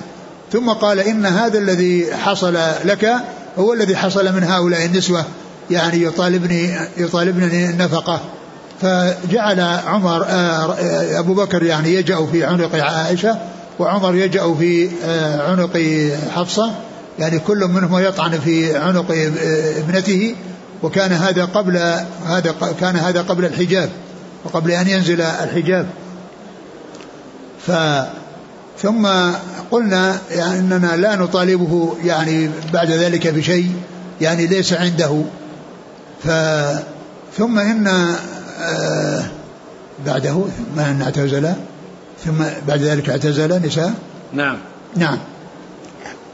[0.51, 3.13] ثم قال إن هذا الذي حصل لك
[3.59, 5.25] هو الذي حصل من هؤلاء النسوة.
[5.71, 8.21] يعني يطالبني يطالبني النفقة.
[8.81, 13.37] فجعل عمر آه، آه، أبو بكر يعني يجأ في عنق عائشة.
[13.79, 15.77] وعمر يجأ في آه، عنق
[16.35, 16.71] حفصة
[17.19, 19.11] يعني كل منهما يطعن في عنق
[19.77, 20.35] ابنته
[20.83, 21.77] وكان هذا قبل
[22.25, 23.89] هذا كان هذا قبل الحجاب
[24.45, 25.87] وقبل أن ينزل الحجاب.
[27.67, 27.71] ف
[28.81, 29.07] ثم
[29.71, 33.71] قلنا يعني أننا لا نطالبه يعني بعد ذلك بشيء
[34.21, 35.21] يعني ليس عنده.
[36.23, 36.29] ف
[37.37, 37.87] ثم إن
[38.61, 39.23] آه
[40.05, 41.53] بعده ما إن اعتزل
[42.25, 43.93] ثم بعد ذلك اعتزل نساء؟
[44.33, 44.57] نعم.
[44.95, 45.17] نعم.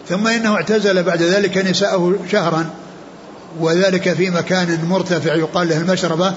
[0.10, 2.70] ثم إنه اعتزل بعد ذلك نساءه شهرا
[3.60, 6.34] وذلك في مكان مرتفع يقال له المشربة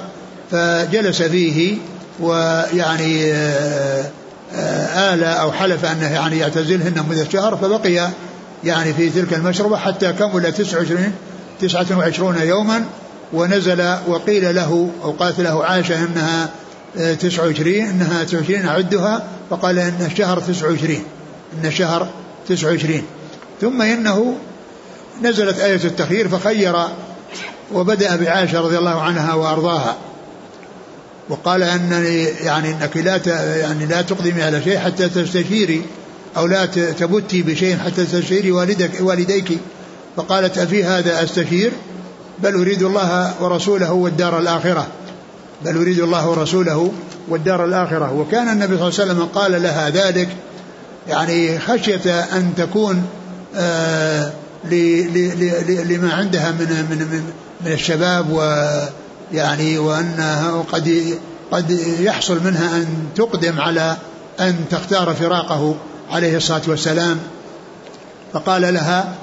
[0.51, 1.77] فجلس فيه
[2.21, 4.05] ويعني آه
[4.55, 8.09] آه، آل أو حلف أنه يعني يعتزلهن مدة شهر فبقي
[8.65, 11.13] يعني في تلك المشربة حتى كمل 29
[11.61, 12.85] 29 يوما
[13.33, 16.49] ونزل وقيل له أو قالت له عائشة أنها
[16.97, 21.05] 29 آه، أنها 29 أعدها فقال أن الشهر 29
[21.61, 22.09] أن الشهر
[22.49, 23.03] 29
[23.61, 24.37] ثم إنه
[25.23, 26.75] نزلت آية التخيير فخير
[27.73, 29.97] وبدأ بعائشة رضي الله عنها وأرضاها.
[31.29, 33.21] وقال انني يعني إنك لا
[33.57, 35.83] يعني لا تقدمي على شيء حتى تستشيري
[36.37, 39.59] أو لا تبتي بشيء حتى تستشيري والدك والديك.
[40.17, 41.73] فقالت أفي هذا أستشير؟
[42.39, 44.87] بل أريد الله ورسوله والدار الآخرة.
[45.65, 46.93] بل اريد الله ورسوله
[47.29, 48.13] والدار الآخرة.
[48.13, 50.29] وكان النبي صلى الله عليه وسلم قال لها ذلك
[51.09, 53.07] يعني خشية أن تكون
[53.57, 54.33] آه
[55.85, 57.23] لما عندها من من
[57.67, 58.69] من الشباب و
[59.33, 61.19] يعني وأنها قد
[61.51, 63.97] قد يحصل منها أن تقدم على
[64.41, 65.75] أن تختار فراقه
[66.11, 67.19] عليه الصلاة والسلام.
[68.33, 69.15] فقال لها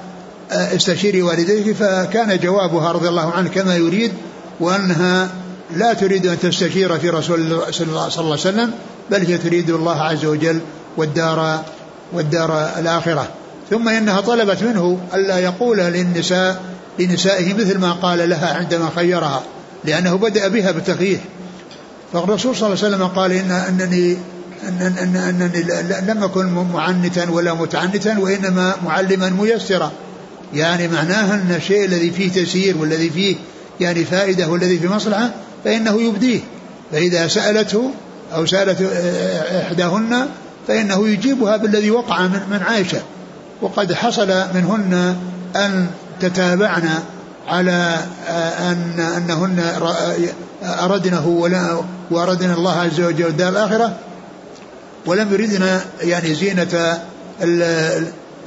[0.50, 1.76] استشيري والديك.
[1.76, 4.12] فكان جوابها رضي الله عنه كما يريد
[4.60, 5.28] وأنها
[5.76, 7.86] لا تريد أن تستشير في رسول الله صلى
[8.18, 8.70] الله عليه وسلم
[9.10, 10.60] بل هي تريد الله عز وجل
[10.96, 11.64] والدار
[12.12, 13.28] والدار الآخرة.
[13.70, 16.62] ثم إنها طلبت منه ألا يقول للنساء
[16.98, 19.42] لنسائه مثل ما قال لها عندما خيرها
[19.84, 21.20] لأنه بدأ بها بالتغيير
[22.12, 24.16] فالرسول صلى الله عليه وسلم قال إن أنني
[24.68, 25.62] أن أن أنني
[26.12, 29.92] لم أكن معنتا ولا متعنتا وإنما معلما ميسرا.
[30.54, 33.36] يعني معناها أن الشيء الذي فيه تسيير والذي فيه
[33.80, 35.30] يعني فائدة والذي فيه مصلحة
[35.64, 36.40] فإنه يبديه
[36.92, 37.90] فإذا سألته
[38.34, 38.82] أو سألت
[39.62, 40.28] إحداهن
[40.68, 43.00] فإنه يجيبها بالذي وقع من, عائشة.
[43.62, 45.16] وقد حصل منهن
[45.56, 45.86] أن
[46.20, 46.88] تتابعن
[47.48, 47.98] على
[48.60, 49.64] أن أنهن
[50.62, 53.96] أردنه ولا وأردنا الله عز وجل الدار الآخرة.
[55.06, 56.98] ولم يردنا يعني زينة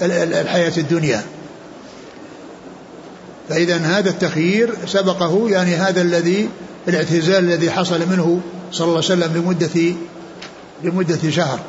[0.01, 1.23] الحياة الدنيا.
[3.49, 6.49] فإذا هذا التخيير سبقه يعني هذا الذي
[6.88, 9.95] الاعتزال الذي حصل منه صلى الله عليه وسلم لمدة
[10.84, 11.60] لمدة شهر.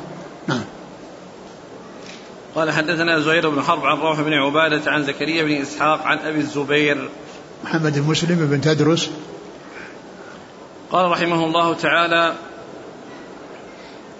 [0.47, 0.63] نعم.
[2.55, 6.39] قال حدثنا زهير بن حرب عن روح بن عبادة عن زكريا بن إسحاق عن أبي
[6.39, 7.09] الزبير.
[7.63, 9.09] محمد بن مسلم بن تدرس.
[10.91, 12.33] قال رحمه الله تعالى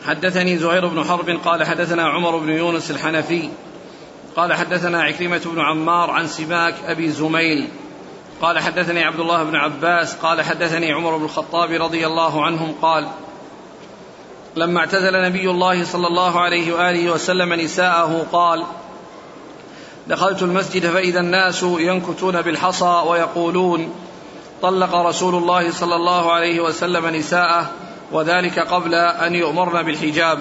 [0.06, 3.50] حدثني زهير بن حرب قال حدثنا عمر بن يونس الحنفي.
[4.36, 7.68] قال حدثنا عكرمة بن عمار عن سماك أبي زميل.
[8.42, 13.08] قال حدثني عبد الله بن عباس قال حدثني عمر بن الخطاب رضي الله عنهم قال
[14.56, 18.64] لما اعتزل نبي الله صلى الله عليه وآله وسلم نساءه قال
[20.08, 23.96] دخلت المسجد فإذا الناس ينكتون بالحصى ويقولون
[24.62, 27.72] طلق رسول الله صلى الله عليه وسلم نساءه
[28.12, 30.40] وذلك قبل أن يؤمرن بالحجاب.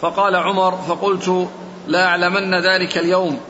[0.00, 1.48] فقال عمر فقلت
[1.86, 3.40] لا أعلمن ذلك اليوم.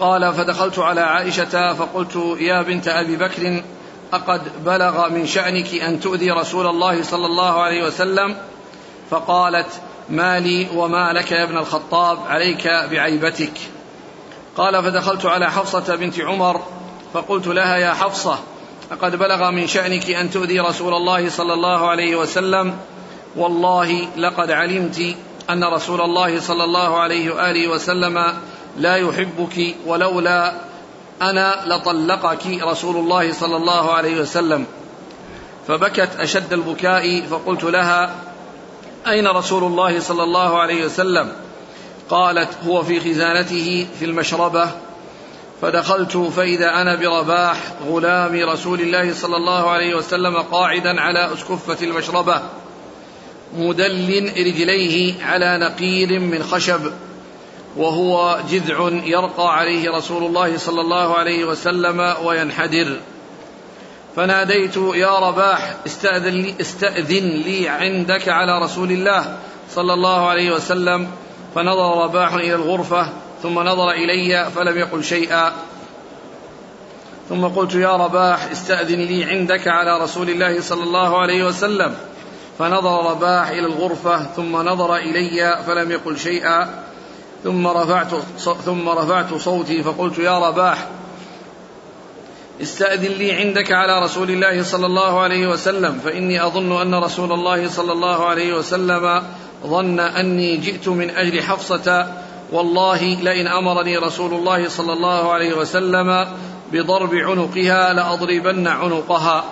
[0.00, 3.62] قال فدخلت على عائشة فقلت يا بنت أبي بكر
[4.12, 8.36] أقد بلغ من شأنك أن تؤذي رسول الله صلى الله عليه وسلم؟
[9.10, 9.80] فقالت
[10.10, 13.52] ما لي وما لك يا ابن الخطاب عليك بعيبتك.
[14.56, 16.60] قال فدخلت على حفصة بنت عمر
[17.14, 18.38] فقلت لها يا حفصة
[18.90, 22.76] لقد بلغ من شأنك أن تؤذي رسول الله صلى الله عليه وسلم؟
[23.36, 25.16] والله لقد علمت
[25.50, 28.38] أن رسول الله صلى الله عليه وآله وسلم
[28.78, 30.52] لا يحبك ولولا
[31.22, 34.66] أنا لطلقك رسول الله صلى الله عليه وسلم.
[35.68, 38.14] فبكت أشد البكاء فقلت لها
[39.06, 41.32] أين رسول الله صلى الله عليه وسلم؟
[42.10, 44.70] قالت هو في خزانته في المشربة.
[45.62, 47.56] فدخلت فإذا أنا برباح
[47.88, 52.42] غلام رسول الله صلى الله عليه وسلم قاعدا على أسكفة المشربة
[53.56, 56.92] مدل رجليه على نقير من خشب.
[57.76, 62.96] وهو جذع يرقى عليه رسول الله صلى الله عليه وسلم وينحدر.
[64.16, 69.36] فناديت يا رباح استأذن لي, استأذن لي عندك على رسول الله
[69.70, 71.08] صلى الله عليه وسلم.
[71.54, 73.12] فنظر رباح إلى الغرفة
[73.42, 75.52] ثم نظر إلي فلم يقل شيئا.
[77.28, 81.94] ثم قلت يا رباح استأذن لي عندك على رسول الله صلى الله عليه وسلم.
[82.58, 86.87] فنظر رباح إلى الغرفة ثم نظر إلي فلم يقل شيئا.
[87.44, 88.14] ثم رفعت
[88.64, 90.88] ثم رفعت صوتي فقلت يا رباح
[92.62, 97.68] استأذن لي عندك على رسول الله صلى الله عليه وسلم فإني أظن أن رسول الله
[97.68, 99.22] صلى الله عليه وسلم
[99.66, 102.12] ظن أني جئت من أجل حفصة
[102.52, 106.26] والله لئن أمرني رسول الله صلى الله عليه وسلم
[106.72, 109.44] بضرب عنقها لأضربن عنقها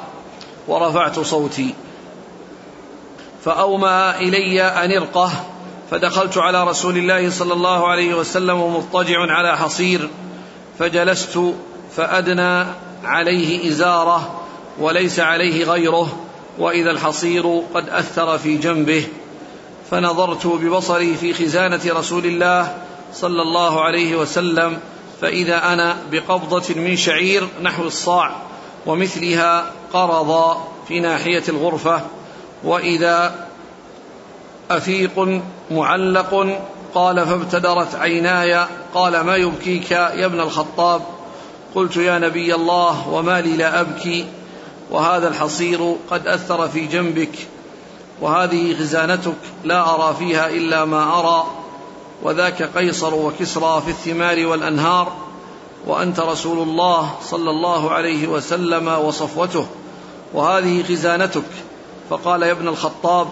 [0.68, 1.74] ورفعت صوتي
[3.44, 5.30] فأومى إلي أن ارقه
[5.90, 10.08] فدخلت على رسول الله صلى الله عليه وسلم مضطجع على حصير
[10.78, 11.40] فجلست
[11.96, 12.66] فأدنى
[13.04, 14.40] عليه إزارة
[14.78, 16.16] وليس عليه غيره
[16.58, 19.06] وإذا الحصير قد أثر في جنبه.
[19.90, 22.76] فنظرت ببصري في خزانة رسول الله
[23.12, 24.78] صلى الله عليه وسلم
[25.20, 28.36] فإذا أنا بقبضة من شعير نحو الصاع
[28.86, 30.56] ومثلها قرض
[30.88, 32.00] في ناحية الغرفة
[32.64, 33.45] وإذا
[34.70, 35.40] أفيق
[35.70, 36.58] معلق
[36.94, 41.02] قال فابتدرت عيناي قال ما يبكيك يا ابن الخطاب؟
[41.74, 44.26] قلت يا نبي الله وما لي لا أبكي
[44.90, 47.48] وهذا الحصير قد أثر في جنبك
[48.20, 51.46] وهذه خزانتك لا أرى فيها إلا ما أرى
[52.22, 55.12] وذاك قيصر وكسرى في الثمار والأنهار
[55.86, 59.66] وأنت رسول الله صلى الله عليه وسلم وصفوته
[60.34, 61.42] وهذه خزانتك.
[62.10, 63.26] فقال يا ابن الخطاب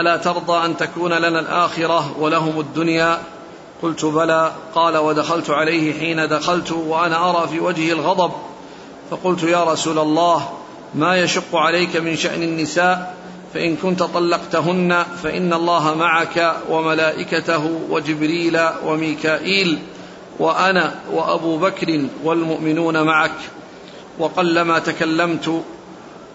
[0.00, 3.18] ألا ترضى أن تكون لنا الآخرة ولهم الدنيا؟
[3.82, 4.52] قلت بلى.
[4.74, 8.32] قال ودخلت عليه حين دخلت وأنا أرى في وجهه الغضب.
[9.10, 10.48] فقلت يا رسول الله
[10.94, 13.14] ما يشق عليك من شأن النساء؟
[13.54, 19.78] فإن كنت طلقتهن فإن الله معك وملائكته وجبريل وميكائيل
[20.38, 23.38] وأنا وأبو بكر والمؤمنون معك.
[24.18, 25.62] وقلما تكلمت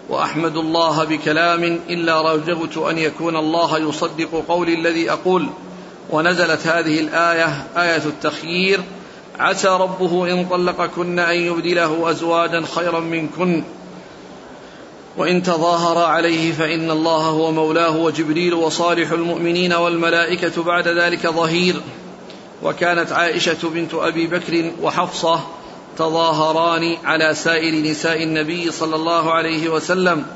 [0.08, 5.46] وأحمد الله بكلام إلا رجوت أن يكون الله يصدق قولي الذي أقول.
[6.10, 8.80] ونزلت هذه الآية آية التخيير
[9.38, 13.64] عسى ربه إن طلقكن أن يبدله أزواجا خيرا منكن.
[15.16, 21.80] وإن تظاهر عليه فإن الله هو مولاه وجبريل وصالح المؤمنين والملائكة بعد ذلك ظهير.
[22.62, 25.40] وكانت عائشة بنت أبي بكر وحفصة
[25.98, 30.26] تظاهران على سائر نساء النبي صلى الله عليه وسلم.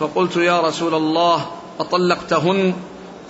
[0.00, 1.46] فقلت يا رسول الله
[1.80, 2.74] أطلقتهن؟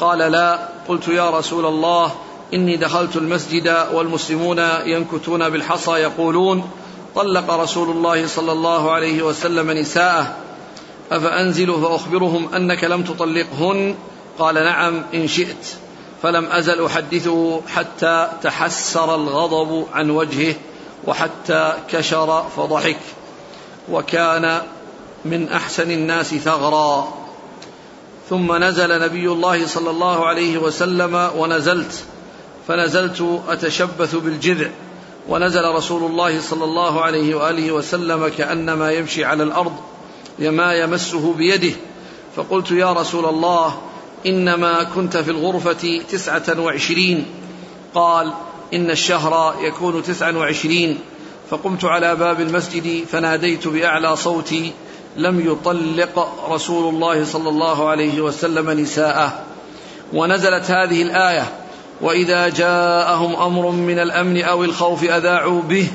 [0.01, 0.69] قال لا.
[0.89, 2.15] قلت يا رسول الله
[2.55, 6.71] إني دخلت المسجد والمسلمون ينكتون بالحصى يقولون
[7.15, 10.37] طلق رسول الله صلى الله عليه وسلم نساءه.
[11.13, 13.95] أفأنزل فأخبرهم أنك لم تطلقهن؟
[14.39, 15.67] قال نعم إن شئت.
[16.23, 20.55] فلم أزل أحدثه حتى تحسر الغضب عن وجهه.
[21.07, 22.99] وحتى كشر فضحك
[23.91, 24.63] وكان
[25.25, 27.13] من أحسن الناس ثغرا.
[28.31, 32.05] ثم نزل نبي الله صلى الله عليه وسلم ونزلت
[32.69, 34.71] فنزلت أتشبث بالجذع
[35.29, 39.73] ونزل رسول الله صلى الله عليه وآله وسلم كأنما يمشي على الأرض
[40.39, 41.77] ما يمسه بيده.
[42.37, 43.79] فقلت يا رسول الله
[44.27, 47.27] إنما كنت في الغرفة تسعة وعشرين.
[47.95, 48.33] قال
[48.75, 50.99] إن الشهر يكون تسعا وعشرين
[51.51, 54.73] فقمت على باب المسجد فناديت بأعلى صوتي
[55.17, 59.43] لم يطلق رسول الله صلى الله عليه وسلم نساءه.
[60.13, 61.53] ونزلت هذه الآية
[62.01, 65.89] وإذا جاءهم أمر من الأمن أو الخوف أذاعوا به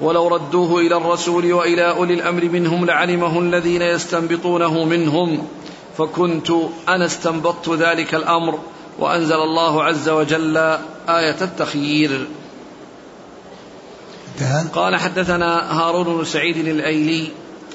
[0.00, 5.46] ولو ردوه إلى الرسول وإلى أولي الأمر منهم لعلمه الذين يستنبطونه منهم.
[5.98, 6.50] فكنت
[6.88, 8.58] أنا استنبطت ذلك الأمر
[8.98, 10.56] وأنزل الله عز وجل
[11.08, 12.26] آية التخيير.
[14.74, 17.28] قال حدثنا هارون بن سعيد الأيلي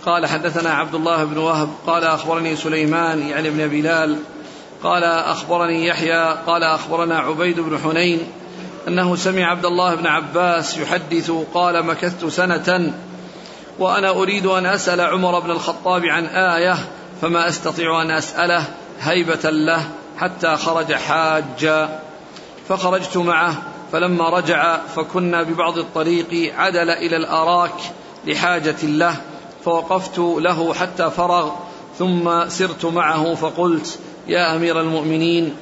[0.05, 4.17] قال حدثنا عبد الله بن وهب قال أخبرني سليمان يعني ابن بلال
[4.83, 8.19] قال أخبرني يحيى قال أخبرنا عبيد بن حنين
[8.87, 12.93] أنه سمع عبد الله بن عباس يحدث قال مكثت سنة
[13.79, 16.75] وأنا أريد أن أسأل عمر بن الخطاب عن آية
[17.21, 18.65] فما أستطيع أن أسأله
[19.01, 19.85] هيبة له.
[20.17, 21.99] حتى خرج حاجا
[22.69, 23.61] فخرجت معه
[23.91, 27.75] فلما رجع فكنا ببعض الطريق عدل إلى الأراك
[28.25, 29.15] لحاجة له
[29.65, 31.51] فوقفت له حتى فرغ
[31.99, 35.55] ثم سرت معه فقلت يا أمير المؤمنين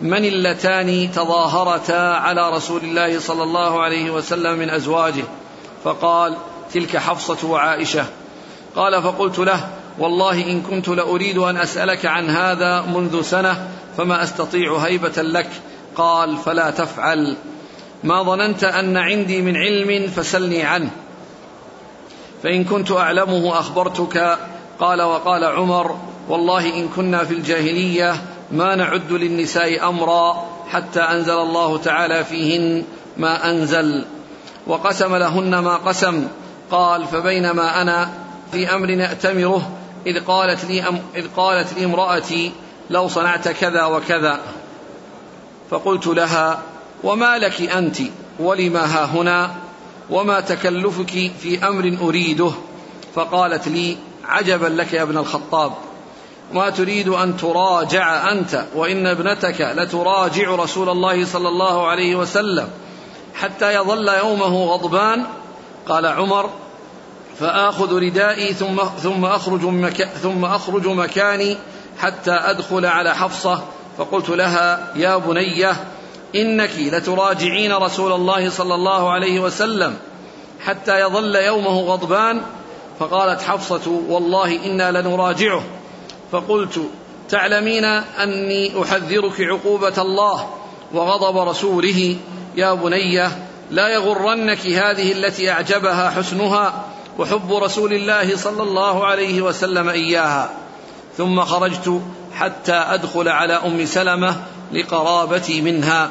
[0.00, 5.24] من اللتان تظاهرتا على رسول الله صلى الله عليه وسلم من أزواجه؟
[5.84, 6.36] فقال
[6.72, 8.04] تلك حفصة وعائشة.
[8.76, 9.68] قال فقلت له
[9.98, 15.48] والله إن كنت لأريد أن أسألك عن هذا منذ سنة فما أستطيع هيبة لك.
[15.96, 17.36] قال فلا تفعل.
[18.04, 20.90] ما ظننت أن عندي من علم فسلني عنه.
[22.42, 24.38] فإن كنت أعلمه أخبرتك.
[24.80, 25.96] قال وقال عمر
[26.28, 28.22] والله إن كنا في الجاهلية
[28.52, 32.84] ما نعد للنساء أمرا حتى أنزل الله تعالى فيهن
[33.16, 34.04] ما أنزل.
[34.66, 36.28] وقسم لهن ما قسم.
[36.70, 38.08] قال فبينما أنا
[38.52, 39.70] في أمر نأتمره
[40.06, 42.52] إذ قالت لي أم إذ قالت لي امرأتي
[42.90, 44.40] لو صنعت كذا وكذا.
[45.70, 46.62] فقلت لها
[47.04, 47.96] وما لك أنت؟
[48.38, 49.54] ولما ها هنا؟
[50.10, 52.50] وما تكلفك في أمر أريده؟
[53.14, 55.72] فقالت لي عجبا لك يا ابن الخطاب.
[56.52, 62.68] ما تريد أن تراجع أنت وإن ابنتك لتراجع رسول الله صلى الله عليه وسلم
[63.34, 65.26] حتى يظل يومه غضبان؟
[65.88, 66.50] قال عمر
[67.40, 69.60] فآخذ ردائي ثم ثم أخرج
[70.22, 71.56] ثم أخرج مكاني
[71.98, 73.62] حتى أدخل على حفصة
[73.98, 75.84] فقلت لها يا بنية
[76.34, 79.96] إنك لتراجعين رسول الله صلى الله عليه وسلم
[80.64, 82.42] حتى يظل يومه غضبان.
[83.00, 85.62] فقالت حفصة والله إنا لنراجعه.
[86.32, 86.80] فقلت
[87.28, 90.50] تعلمين أني أحذرك عقوبة الله
[90.92, 92.16] وغضب رسوله؟
[92.56, 96.84] يا بنية لا يغرنك هذه التي أعجبها حسنها
[97.18, 100.50] وحب رسول الله صلى الله عليه وسلم إياها.
[101.16, 102.02] ثم خرجت
[102.34, 104.42] حتى أدخل على أم سلمة
[104.72, 106.10] لقرابتي منها.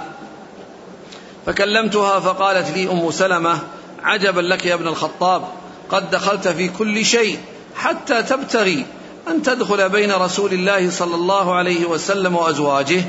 [1.46, 3.60] فكلمتها فقالت لي أم سلمة
[4.04, 5.44] عجبا لك يا ابن الخطاب
[5.90, 7.40] قد دخلت في كل شيء
[7.76, 8.86] حتى تبتغي
[9.28, 13.04] أن تدخل بين رسول الله صلى الله عليه وسلم وأزواجه.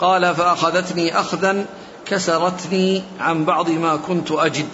[0.00, 1.66] قال فأخذتني أخذا
[2.06, 4.68] كسرتني عن بعض ما كنت أجد.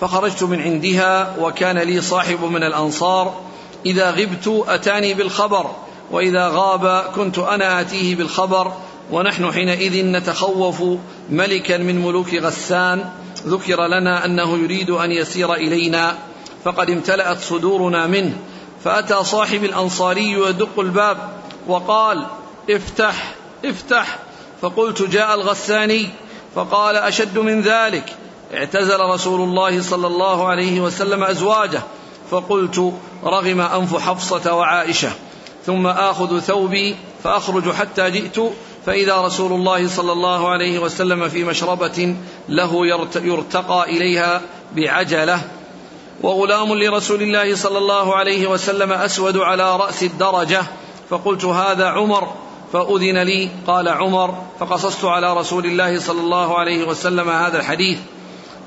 [0.00, 3.45] فخرجت من عندها وكان لي صاحب من الأنصار
[3.86, 5.70] إذا غبت أتاني بالخبر
[6.10, 8.72] وإذا غاب كنت أنا آتيه بالخبر
[9.10, 10.82] ونحن حينئذ نتخوف
[11.30, 13.04] ملكا من ملوك غسان
[13.46, 16.14] ذكر لنا أنه يريد أن يسير إلينا
[16.64, 18.36] فقد امتلأت صدورنا منه
[18.84, 21.18] فأتى صاحب الأنصاري يدق الباب
[21.66, 22.26] وقال
[22.70, 23.34] افتح
[23.64, 24.18] افتح
[24.62, 26.08] فقلت جاء الغساني
[26.54, 28.16] فقال أشد من ذلك
[28.54, 31.82] اعتزل رسول الله صلى الله عليه وسلم أزواجه
[32.30, 32.92] فقلت
[33.24, 35.10] رغم أنف حفصة وعائشة
[35.66, 38.38] ثم آخذ ثوبي فأخرج حتى جئت
[38.86, 42.16] فإذا رسول الله صلى الله عليه وسلم في مشربة
[42.48, 44.40] له يرتقى إليها
[44.76, 45.40] بعجلة.
[46.22, 50.62] وغلام لرسول الله صلى الله عليه وسلم أسود على رأس الدرجة.
[51.10, 52.32] فقلت هذا عمر
[52.72, 57.98] فأذن لي قال عمر فقصصت على رسول الله صلى الله عليه وسلم هذا الحديث.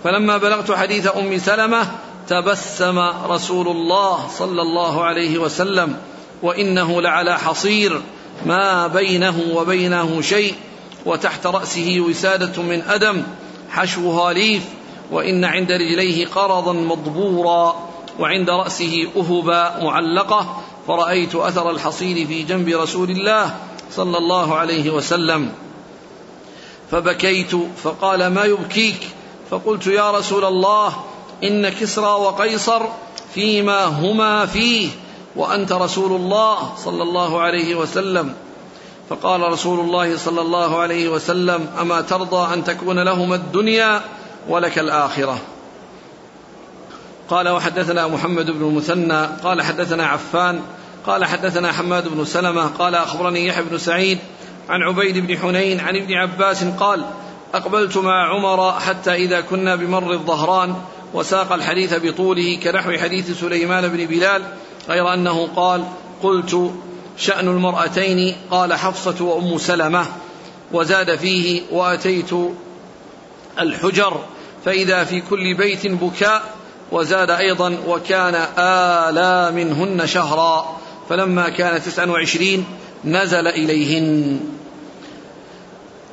[0.03, 1.87] فلما بلغت حديث أم سلمة
[2.29, 5.97] تبسم رسول الله صلى الله عليه وسلم
[6.41, 8.01] وإنه لعلى حصير
[8.45, 10.53] ما بينه وبينه شيء
[11.05, 13.23] وتحت رأسه وسادة من أدم
[13.69, 14.63] حشوها ليف
[15.11, 17.75] وإن عند رجليه قرضا مضبورا
[18.19, 23.55] وعند رأسه أهبا معلقة فرأيت أثر الحصير في جنب رسول الله
[23.91, 25.51] صلى الله عليه وسلم
[26.91, 29.07] فبكيت فقال ما يبكيك
[29.49, 31.08] فقلت يا رسول الله
[31.43, 32.81] إن كسرى وقيصر
[33.33, 34.89] فيما هما فيه
[35.35, 38.33] وأنت رسول الله صلى الله عليه وسلم.
[39.09, 44.01] فقال رسول الله صلى الله عليه وسلم أما ترضى أن تكون لهما الدنيا
[44.49, 45.39] ولك الآخرة.
[47.29, 50.61] قال وحدثنا محمد بن المثنى قال حدثنا عفان
[51.05, 54.19] قال حدثنا حماد بن سلمة قال أخبرني يحيى بن سعيد
[54.69, 57.05] عن عبيد بن حنين عن ابن عباس قال
[57.53, 60.75] أقبلت مع عمر حتى إذا كنا بمر الظهران
[61.13, 64.41] وساق الحديث بطوله كنحو حديث سليمان بن بلال
[64.89, 65.83] غير أنه قال
[66.23, 66.71] قلت
[67.17, 70.05] شأن المرأتين قال حفصة وأم سلمة
[70.71, 72.29] وزاد فيه وأتيت
[73.59, 74.23] الحجر
[74.65, 76.43] فإذا في كل بيت بكاء
[76.91, 80.77] وزاد أيضا وكان آلا منهن شهرا
[81.09, 82.65] فلما كان تسعا وعشرين
[83.05, 84.39] نزل إليهن.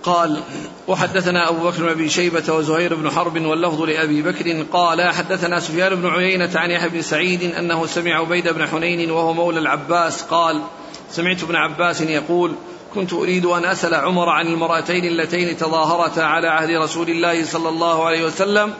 [0.06, 0.42] قال
[0.88, 5.94] وحدثنا أبو بكر بن أبي شيبة وزهير بن حرب واللفظ لأبي بكر قال حدثنا سفيان
[5.94, 10.62] بن عيينة عن يحيى بن سعيد أنه سمع عبيد بن حنين وهو مولى العباس قال
[11.10, 12.52] سمعت ابن عباس يقول
[12.94, 18.04] كنت أريد أن أسأل عمر عن المرأتين اللتين تظاهرتا على عهد رسول الله صلى الله
[18.04, 18.74] عليه وسلم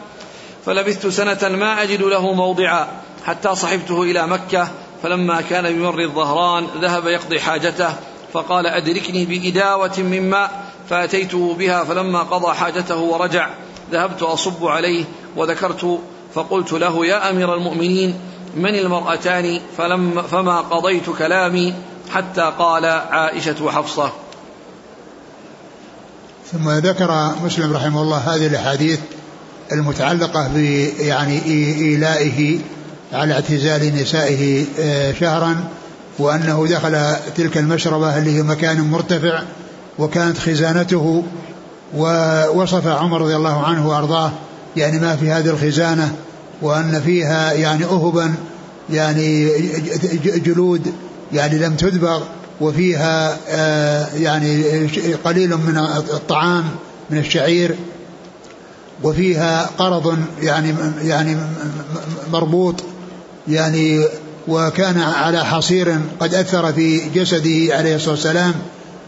[0.66, 2.89] فلبثت سنة ما أجد له موضعا
[3.27, 4.68] حتى صحبته إلى مكة
[5.03, 7.95] فلما كان بمر الظهران ذهب يقضي حاجته
[8.33, 13.49] فقال أدركني بإداوة من ماء فأتيته بها فلما قضى حاجته ورجع
[13.93, 15.05] ذهبت أصب عليه
[15.37, 16.01] وذكرت
[16.34, 18.14] فقلت له يا أمير المؤمنين
[18.57, 21.74] من المرأتان فلم فما قضيت كلامي
[22.11, 24.12] حتى قال عائشة وحفصة.
[26.53, 29.01] ثم ذكر مسلم رحمه الله هذه الأحاديث
[29.72, 30.57] المتعلقة ب
[30.99, 31.45] يعني
[31.78, 32.59] إيلائه
[33.12, 35.64] على اعتزال نسائه آه، شهرا
[36.18, 39.43] وأنه دخل تلك المشربة اللي هي مكان مرتفع
[39.99, 41.22] وكانت خزانته
[41.97, 44.32] ووصف عمر رضي الله عنه وأرضاه
[44.76, 46.14] يعني ما في هذه الخزانة
[46.62, 48.34] وأن فيها يعني أهبا
[48.90, 49.51] يعني
[50.24, 50.92] جلود
[51.32, 52.22] يعني لم تدبغ
[52.61, 54.62] وفيها آه، يعني
[55.24, 55.78] قليل من
[56.12, 56.64] الطعام
[57.11, 57.76] من الشعير
[59.03, 61.36] وفيها قرض يعني يعني
[62.32, 62.74] مربوط
[63.49, 64.05] يعني
[64.49, 68.55] وكان على حصير قد أثر في جسده عليه الصلاة والسلام.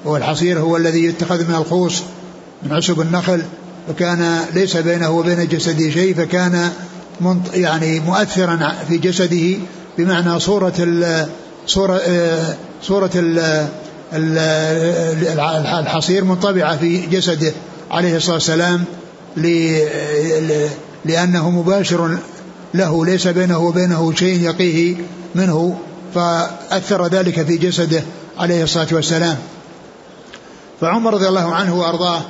[0.05, 2.03] والحصير هو الذي يتخذ من الخوص
[2.63, 3.43] من عشب النخل
[3.89, 6.71] فكان ليس بينه وبين جسده شيء فكان
[7.55, 9.59] يعني مؤثرا في جسده
[9.99, 11.27] بمعنى صورة ال
[11.67, 13.11] صورة آه، صورة
[15.81, 17.53] الحصير منطبعة في جسده
[17.91, 18.85] عليه الصلاة والسلام
[21.05, 22.19] لأنه مباشر
[22.75, 24.97] له ليس بينه وبينه شيء يقيه
[25.35, 25.79] منه
[26.15, 28.03] فأثر ذلك في جسده
[28.39, 29.37] عليه الصلاة والسلام.
[30.81, 32.21] فعمر رضي الله عنه وأرضاه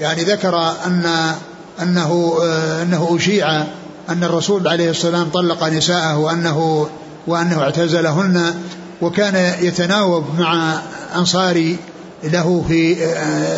[0.00, 1.34] يعني ذكر أن
[1.82, 2.34] أنه
[2.82, 3.64] أنه أشيع
[4.08, 6.88] أن الرسول عليه السلام طلق نساءه وأنه
[7.26, 8.54] وأنه اعتزلهن
[9.02, 10.78] وكان يتناوب مع
[11.16, 11.76] أنصاري
[12.24, 12.96] له في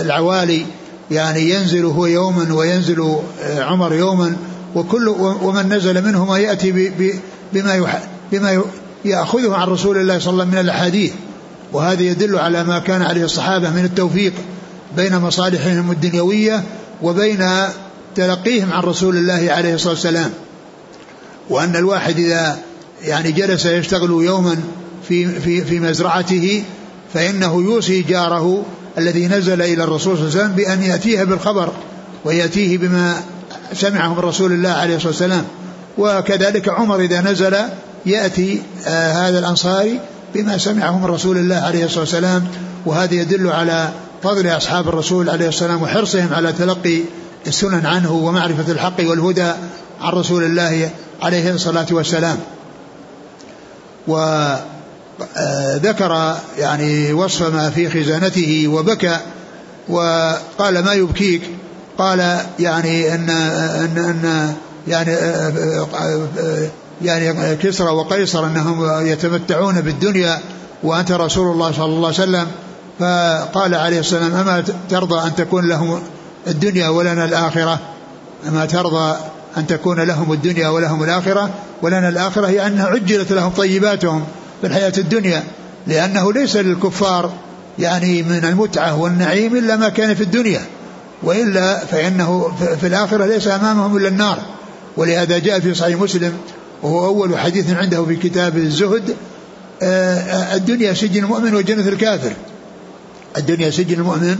[0.01, 0.67] العوالي
[1.11, 3.17] يعني ينزل هو يوما وينزل
[3.59, 4.37] عمر يوما
[4.75, 6.93] وكل ومن نزل منهما يأتي
[7.53, 7.87] بما
[8.33, 8.63] بما
[9.05, 11.13] يأخذه عن رسول الله صلى الله عليه وسلم من الأحاديث.
[11.75, 14.33] وهذا يدل على ما كان عليه الصحابة من التوفيق
[14.97, 16.63] بين مصالحهم الدنيوية
[17.03, 17.47] وبين
[18.17, 20.31] تلقيهم عن رسول الله عليه الصلاة والسلام.
[21.51, 22.59] وأن الواحد إذا
[23.05, 24.57] يعني جلس يشتغل يوما
[25.09, 26.65] في في في مزرعته
[27.15, 28.65] فإنه يوصي جاره
[28.99, 31.73] الذي نزل إلى الرسول صلى الله عليه وسلم بأن يأتيه بالخبر
[32.25, 33.23] ويأتيه بما
[33.73, 35.45] سمعه من رسول الله عليه الصلاة والسلام.
[35.99, 37.57] وكذلك عمر إذا نزل
[38.07, 40.01] يأتي آه هذا الأنصاري
[40.35, 42.47] بما سمعه من رسول الله عليه الصلاة والسلام
[42.87, 43.89] وهذا يدل على
[44.23, 47.01] فضل أصحاب الرسول عليه الصلاة والسلام وحرصهم على تلقي
[47.47, 49.53] السنن عنه ومعرفة الحق والهدى
[50.01, 50.91] عن رسول الله
[51.23, 52.37] عليه الصلاة والسلام.
[54.07, 54.77] وذكر
[56.59, 59.19] يعني وصف ما في خزانته وبكى
[59.89, 61.43] وقال ما يبكيك؟
[61.99, 64.55] قال يعني إن إن إن
[64.89, 65.17] يعني
[67.03, 70.41] يعني كسرى وقيصر أنهم يتمتعون بالدنيا
[70.83, 72.47] وأنت رسول الله صلى الله عليه وسلم
[72.99, 76.03] فقال عليه السلام أما ترضى أن تكون لهم
[76.47, 77.79] الدنيا ولنا الآخرة؟
[78.49, 79.17] أما ترضى
[79.57, 81.51] أن تكون لهم الدنيا ولهم الآخرة؟
[81.83, 84.25] ولنا الآخرة هي أنها عجلت لهم طيباتهم
[84.61, 85.45] في الحياة الدنيا
[85.87, 87.33] لأنه ليس للكفار
[87.79, 90.61] يعني من المتعة والنعيم إلا ما كان في الدنيا
[91.23, 94.39] وإلا فإنه في الآخرة ليس أمامهم إلا النار.
[94.97, 96.33] ولهذا جاء في صحيح مسلم
[96.85, 99.17] وهو أول حديث عنده في كتاب الزهد
[99.83, 102.33] آه، الدنيا سجن المؤمن وجنة الكافر.
[103.37, 104.37] الدنيا سجن المؤمن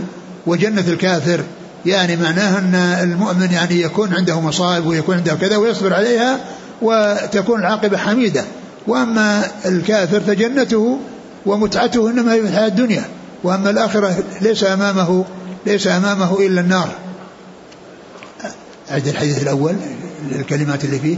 [0.47, 1.41] وجنة الكافر.
[1.87, 6.41] يعني معناه أن المؤمن يعني يكون عنده مصائب ويكون عنده كذا ويصبر عليها
[6.83, 8.45] وتكون العاقبة حميدة.
[8.87, 10.99] وأما الكافر فجنته
[11.47, 13.05] ومتعته إنما هي الحياة الدنيا.
[13.45, 15.25] وأما الآخرة ليس أمامه
[15.67, 16.89] ليس أمامه إلا النار.
[18.91, 19.75] أعد الحديث الأول
[20.33, 21.17] الكلمات اللي فيه.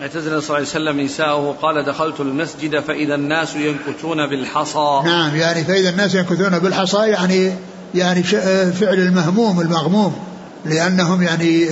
[0.00, 5.00] اعتزل صلى الله عليه وسلم نساءه قال دخلت المسجد فإذا الناس ينكتون بالحصى.
[5.04, 7.52] نعم يعني فإذا الناس ينكتون بالحصى يعني
[7.94, 8.22] يعني
[8.72, 10.16] فعل المهموم المغموم
[10.64, 11.68] لأنهم يعني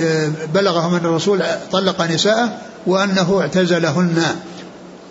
[0.53, 2.57] بلغهم أن الرسول طلق نساءه
[2.87, 4.23] وأنه اعتزلهن.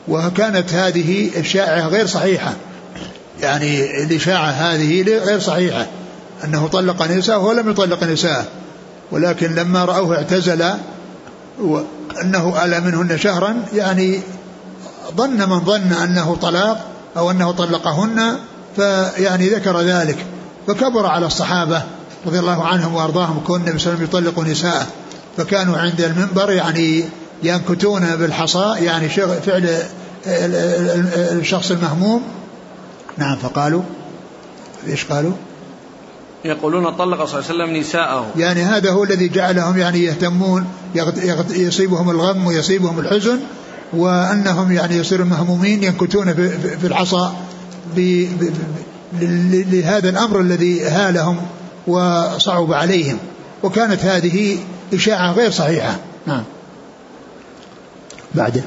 [0.09, 2.53] وكانت هذه الشائعة غير صحيحة.
[3.41, 5.87] يعني الإشاعة هذه غير صحيحة.
[6.45, 8.45] أنه طلق نساءه ولم يطلق نساءه.
[9.13, 10.65] ولكن لما رأوه اعتزل
[12.17, 14.21] وأنه آل منهن شهرا يعني
[15.17, 16.87] ظن من ظن أنه طلاق
[17.17, 18.37] أو أنه طلقهن
[18.77, 20.27] فيعني ذكر ذلك.
[20.67, 21.83] فكبر على الصحابة
[22.27, 24.87] رضي الله عنهم وأرضاهم كون النبي صلى الله عليه وسلم يطلق نساءه.
[25.37, 27.05] فكانوا عند المنبر يعني
[27.43, 29.09] ينكتون بالحصى يعني
[29.47, 29.79] فعل
[30.27, 32.23] الشخص المهموم.
[33.19, 33.83] نعم فقالوا
[34.87, 35.33] إيش قالوا؟
[36.45, 38.27] يقولون طلق صلى الله عليه وسلم نساءه.
[38.37, 40.67] يعني هذا هو الذي جعلهم يعني يهتمون
[41.51, 43.41] يصيبهم الغم ويصيبهم الحزن
[43.93, 46.35] وأنهم يعني يصيرون مهمومين ينكتون
[46.81, 47.37] في العصا
[49.73, 51.37] لهذا الأمر الذي هالهم
[51.87, 53.19] وصعب عليهم.
[53.63, 54.59] وكانت هذه
[54.95, 55.97] إشاعة غير صحيحة.
[56.27, 56.43] نعم.
[58.35, 58.63] بعده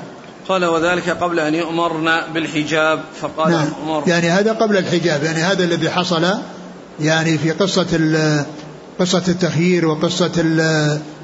[0.49, 2.99] قال وذلك قبل أن يؤمرن بالحجاب.
[3.21, 3.67] فقال نعم.
[3.83, 6.27] عمر يعني هذا قبل الحجاب يعني هذا الذي حصل
[6.99, 7.87] يعني في قصة
[8.99, 10.31] قصة التخيير وقصة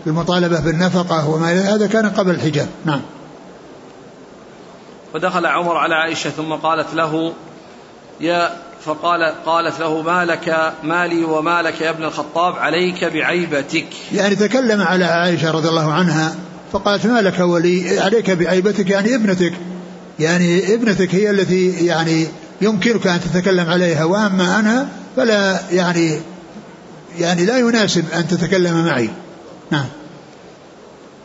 [0.07, 2.67] المطالبة بالنفقة وما إلى هذا كان قبل الحجاب.
[2.85, 3.01] نعم.
[5.13, 7.33] فدخل عمر على عائشة ثم قالت له
[8.21, 8.51] يا
[8.85, 13.87] فقال قالت له ما لك مالي وما لك يا ابن الخطاب عليك بعيبتك.
[14.13, 16.35] يعني تكلم على عائشة رضي الله عنها
[16.71, 19.53] فقالت ما لك ولي عليك بعيبتك يعني ابنتك
[20.19, 22.27] يعني ابنتك هي التي يعني
[22.61, 24.87] يمكنك أن تتكلم عليها وأما أنا
[25.17, 26.19] فلا يعني
[27.19, 29.09] يعني لا يناسب أن تتكلم معي.
[29.71, 29.85] نعم.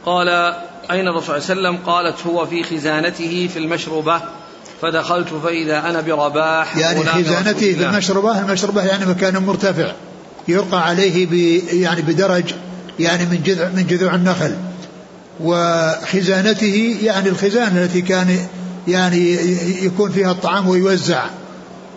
[0.07, 0.29] قال
[0.91, 4.21] أين الرسول صلى الله عليه وسلم؟ قالت هو في خزانته في المشربة.
[4.83, 9.93] فدخلت فإذا أنا برباح يعني خزانته في المشربة المشربة يعني مكان مرتفع.
[10.49, 11.33] يرقى عليه ب
[11.73, 12.55] يعني بدرج
[12.99, 14.57] يعني من جذع من جذوع النخل.
[15.41, 18.39] وخزانته يعني الخزانة التي كان
[18.89, 19.33] يعني
[19.85, 21.25] يكون فيها الطعام ويوزع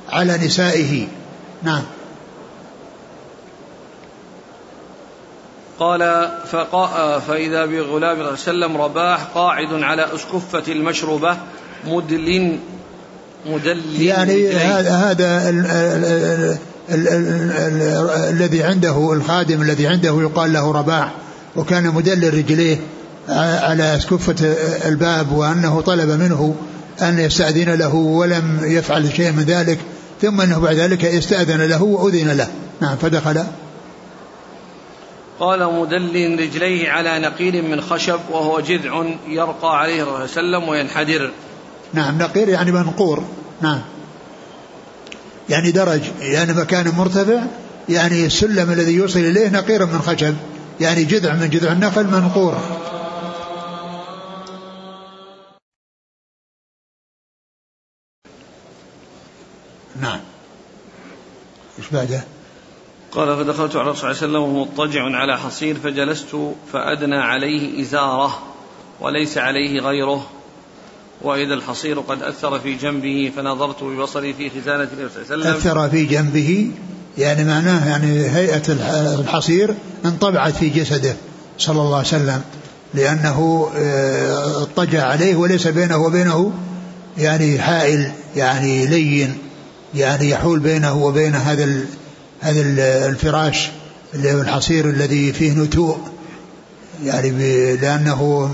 [0.09, 1.07] على نسائه.
[1.65, 1.83] نعم.
[5.79, 11.37] قال فقا فإذا بغلام وسلم رباح قاعد على أسكفة المشربة
[11.87, 12.59] مدل
[13.45, 15.49] مدل يعني هذا
[18.29, 21.11] الذي عنده الخادم الذي عنده يقال له رباح
[21.55, 22.77] وكان مدلل رجليه
[23.29, 24.55] على أسكفة
[24.85, 26.55] الباب وأنه طلب منه
[27.01, 29.79] أن يستأذن له ولم يفعل شيء من ذلك.
[30.21, 32.47] ثم أنه بعد ذلك يستأذن له وأذن له.
[32.81, 33.43] نعم فدخل.
[35.39, 40.65] قال مدل رجليه على نقيل من خشب وهو جذع يرقى عليه الرسول صلى الله عليه
[40.65, 41.31] وسلم وينحدر.
[41.93, 43.23] نعم نقير يعني منقور.
[43.61, 43.81] نعم.
[45.49, 47.39] يعني درج يعني مكان مرتفع
[47.89, 50.35] يعني السلم الذي يوصل إليه نقير من خشب
[50.81, 52.57] يعني جذع من جذع النخل منقور.
[60.01, 60.19] نعم.
[61.79, 62.23] إيش بعده؟
[63.11, 66.35] قال فدخلت على الرسول صلى الله عليه وسلم وهو مضطجع على حصير فجلست
[66.73, 68.39] فأدنى عليه إزاره
[69.01, 70.27] وليس عليه غيره.
[71.21, 75.71] وإذا الحصير قد أثر في جنبه فنظرت ببصري في خزانة النبي صلى الله عليه وسلم.
[75.71, 76.71] أثر في جنبه
[77.17, 78.63] يعني معناه يعني هيئة
[79.19, 79.75] الحصير
[80.05, 81.15] انطبعت في جسده
[81.57, 82.41] صلى الله عليه وسلم
[82.93, 86.51] لأنه آه، اضطجع عليه وليس بينه وبينه
[87.17, 89.37] يعني حائل يعني لين.
[89.95, 91.85] يعني يحول بينه وبين هذا
[92.41, 92.61] هذا
[93.09, 93.69] الفراش
[94.13, 95.97] اللي هو الحصير الذي فيه نتوء
[97.03, 97.31] يعني
[97.75, 98.49] لأنه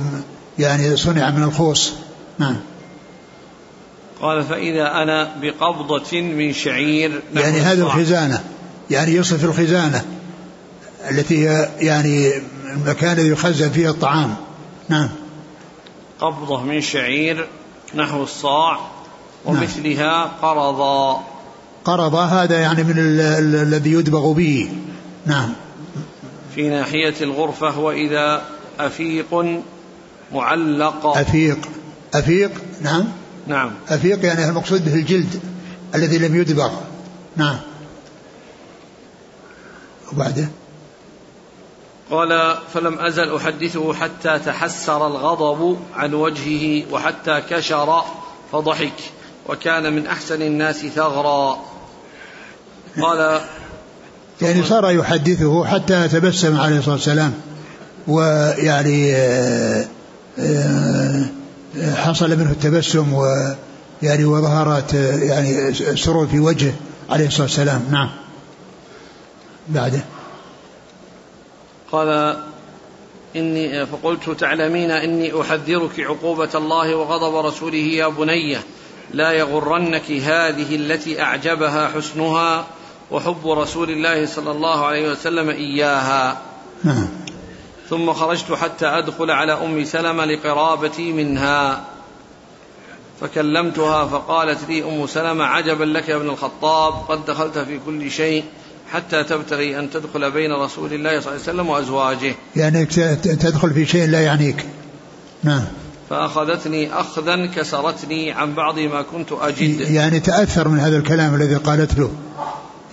[0.59, 1.93] يعني صنع من الخوص.
[2.39, 2.57] نعم.
[4.21, 8.43] قال فإذا أنا بقبضة من شعير يعني هذه الخزانة
[8.91, 10.05] يعني يصف الخزانة
[11.09, 12.31] التي هي يعني
[12.73, 14.35] المكان الذي يخزن فيه الطعام.
[14.89, 15.09] نعم.
[16.19, 17.47] قبضة من شعير
[17.95, 18.79] نحو الصاع
[19.45, 20.29] ومثلها نعم.
[20.41, 21.23] قرضا
[21.85, 24.69] قرضا هذا يعني من الذي يدبغ به.
[25.25, 25.53] نعم.
[26.55, 28.43] في ناحية الغرفة وإذا
[28.79, 29.61] أفيق
[30.33, 31.05] معلق.
[31.05, 31.57] أفيق.
[32.13, 32.51] أفيق؟
[32.81, 33.03] نعم.
[33.47, 33.71] نعم.
[33.89, 35.39] أفيق يعني المقصود به الجلد
[35.95, 36.71] الذي لم يدبغ.
[37.35, 37.57] نعم.
[40.13, 40.49] وبعده؟
[42.11, 48.03] قال فلم أزل أحدثه حتى تحسر الغضب عن وجهه وحتى كشر
[48.51, 48.93] فضحك
[49.49, 51.70] وكان من أحسن الناس ثغرا.
[52.99, 53.41] قال
[54.41, 57.33] يعني صار يحدثه حتى تبسم عليه الصلاة والسلام.
[58.07, 59.85] ويعني آه،
[60.39, 61.25] آه،
[61.95, 66.73] حصل منه التبسم ويعني وظهرت يعني السرور في وجهه
[67.09, 67.85] عليه الصلاة والسلام.
[67.91, 68.09] نعم.
[69.69, 70.01] بعده.
[71.91, 72.37] قال
[73.35, 78.63] إني فقلت تعلمين إني أحذرك عقوبة الله وغضب رسوله يا بنية
[79.13, 82.65] لا يغرنك هذه التي أعجبها حسنها.
[83.11, 86.37] وحب رسول الله صلى الله عليه وسلم إياها.
[86.83, 87.07] نعم.
[87.89, 91.83] ثم خرجت حتى أدخل على أم سلمة لقرابتي منها.
[93.21, 98.43] فكلمتها فقالت لي أم سلمة عجبا لك يا ابن الخطاب قد دخلت في كل شيء
[98.91, 102.35] حتى تبتغي أن تدخل بين رسول الله صلى الله عليه وسلم وأزواجه.
[102.55, 104.65] يعني تدخل في شيء لا يعنيك.
[105.43, 105.63] نعم.
[106.09, 109.81] فأخذتني أخذا كسرتني عن بعض ما كنت أجد.
[109.81, 112.11] يعني تأثر من هذا الكلام الذي قالت له.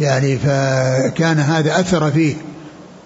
[0.01, 2.35] يعني فكان هذا أثر فيه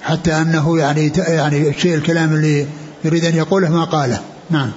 [0.03, 2.67] حتى أنه يعني يعني الشيء الكلام اللي
[3.05, 4.21] يريد أن يقوله ما قاله.
[4.51, 4.73] نعم.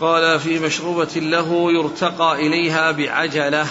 [0.00, 3.66] قال في مشروبة له يرتقى إليها بعجلة.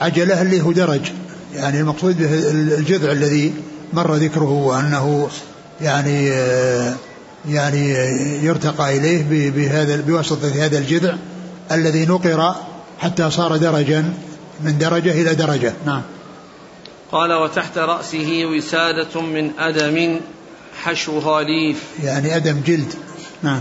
[0.00, 1.10] عجلة اللي هو درج
[1.54, 3.54] يعني المقصود به الجذع الذي
[3.92, 5.28] مر ذكره وأنه
[5.80, 6.26] يعني
[7.48, 7.90] يعني
[8.42, 11.14] يرتقى إليه بهذا بواسطة هذا الجذع
[11.72, 12.54] الذي نقر
[12.98, 14.14] حتى صار درجا
[14.64, 15.72] من درجة إلى درجة.
[15.86, 16.02] نعم.
[17.12, 20.20] قال وتحت رأسه وسادة من أدم
[20.82, 21.84] حشوها ليف.
[22.02, 22.94] يعني أدم جلد.
[23.42, 23.60] نعم.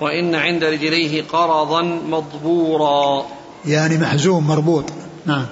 [0.00, 3.26] وإن عند رجليه قرضا مضبورا.
[3.64, 4.84] يعني محزوم مربوط.
[5.26, 5.46] نعم.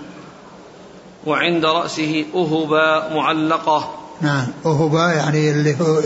[1.26, 3.94] وعند رأسه أهبا معلقة.
[4.20, 4.46] نعم.
[4.66, 6.02] أهبا يعني اللي هو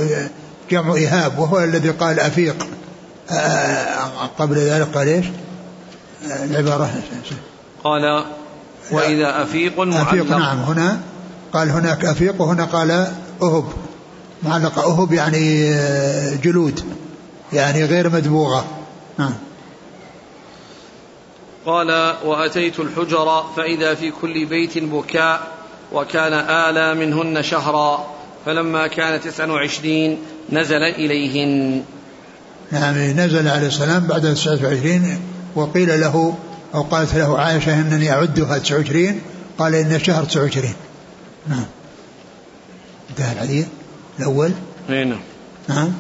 [0.71, 2.67] جمع إهاب وهو الذي قال أفيق.
[4.39, 5.27] قبل ذلك قال إيش؟
[6.25, 6.91] العبارة.
[7.85, 8.25] قال
[8.91, 10.09] وإذا أفيق معلق.
[10.09, 11.01] أفيق نعم هنا
[11.53, 12.91] قال هناك أفيق وهنا قال
[13.43, 13.65] أهب.
[14.43, 15.75] معلقة أهب يعني
[16.43, 16.81] جلود
[17.53, 18.65] يعني غير مدبوغة
[19.19, 19.35] نعم.
[21.67, 25.41] قال وأتيت الحجر فإذا في كل بيت بكاء
[25.93, 28.07] وكان آلى منهن شهرا
[28.47, 30.19] فلما كان تسع وعشرين
[30.53, 31.83] نزل إليهن.
[32.73, 35.21] نعم نزل عليه السلام بعد تسعة وعشرين
[35.55, 36.35] وقيل له
[36.75, 39.21] أو قالت له عائشة إنني أعدها تسعة وعشرين
[39.59, 40.75] قال إن الشهر تسعة وعشرين.
[41.49, 41.65] نعم.
[43.11, 43.67] انتهى الحديث؟
[44.19, 44.53] الأول؟
[44.89, 45.21] نعم.
[45.69, 45.93] نعم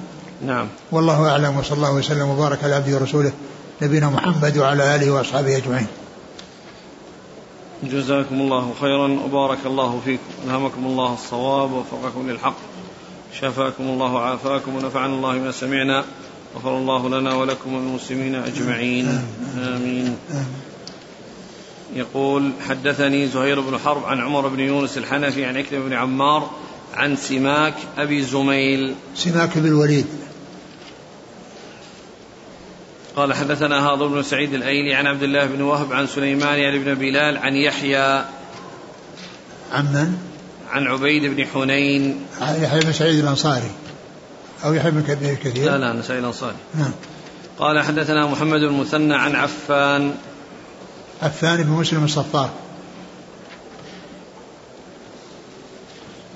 [0.46, 0.68] نعم.
[0.92, 3.32] والله أعلم وصلى الله وسلم وبارك على عبده ورسوله
[3.82, 5.86] نبينا محمد وعلى آله وأصحابه أجمعين.
[7.82, 10.22] جزاكم الله خيرا وبارك الله فيكم.
[10.46, 12.56] ألهمكم الله الصواب ووفقكم للحق.
[13.40, 16.04] شفاكم الله وعافاكم ونفعنا الله ما سمعنا.
[16.56, 19.20] غفر الله لنا ولكم وللمسلمين أجمعين.
[19.58, 20.16] آمين.
[21.94, 26.50] يقول حدثني زهير بن حرب عن عمر بن يونس الحنفي عن عكرمة بن عمار
[26.94, 28.94] عن سماك أبي زميل.
[29.14, 30.06] سماك بن الوليد.
[33.16, 36.94] قال حدثنا هاضر بن سعيد الأيلي عن عبد الله بن وهب عن سليمان يعني بن
[36.94, 38.24] بلال عن يحيى.
[39.72, 40.18] عن من؟
[40.70, 42.20] عن عبيد بن حنين.
[42.40, 43.70] يحيى بن سعيد الأنصاري.
[44.64, 45.02] أو يحيى بن
[45.42, 46.90] كثير؟ لا لا نسائي الانصاري نعم.
[47.58, 50.14] قال حدثنا محمد بن المثنى عن عفان.
[51.22, 52.50] عفان بن مسلم الصفار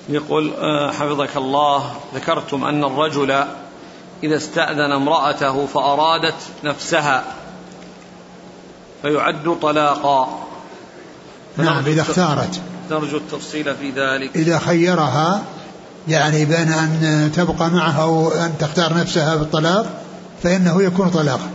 [0.09, 3.31] يقول آه، حفظك الله ذكرتم أن الرجل
[4.23, 7.25] إذا استأذن امرأته فأرادت نفسها
[9.03, 10.47] فيعد طلاقا.
[11.57, 12.61] نعم إذا اختارت.
[12.91, 14.37] نرجو التفصيل في ذلك.
[14.37, 15.43] إذا خيرها
[16.09, 19.87] يعني بين أن تبقى معه أو أن تختار نفسها بالطلاق
[20.43, 21.51] فإنه يكون طلاقا.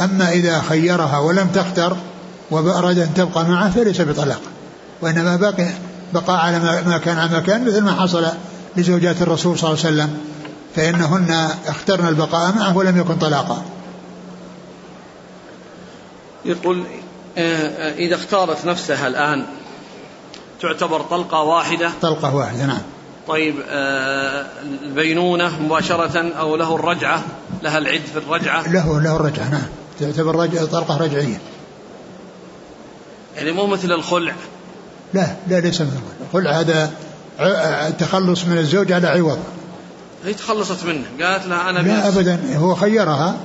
[0.00, 1.96] أما إذا خيرها ولم تختر
[2.50, 4.40] وأراد أن تبقى معه فليس بطلاق
[5.00, 5.68] وإنما باقي
[6.12, 8.26] بقى على ما كان على ما كان مثل ما حصل
[8.76, 10.18] لزوجات الرسول صلى الله عليه وسلم
[10.76, 13.62] فإنهن اخترن البقاء معه ولم يكن طلاقا.
[16.44, 16.84] يقول
[17.38, 19.44] آه، إذا اختارت نفسها الآن
[20.62, 22.82] تعتبر طلقة واحدة؟ طلقة واحدة نعم.
[23.28, 24.46] طيب آه،
[24.82, 27.24] البينونة مباشرة أو له الرجعة
[27.62, 29.66] لها العد في الرجعة؟ له له الرجعة نعم.
[30.00, 31.40] تعتبر رجعة طلقة رجعية.
[33.36, 34.34] يعني مو مثل الخلع؟
[35.14, 35.90] لا لا ليس مثل
[36.28, 36.50] الخلع.
[36.50, 36.90] هذا
[37.88, 39.38] التخلص من الزوج على عوض.
[40.24, 41.04] هي تخلصت منه.
[41.26, 42.38] قالت لها أنا لا أبدا.
[42.56, 43.36] هو خيرها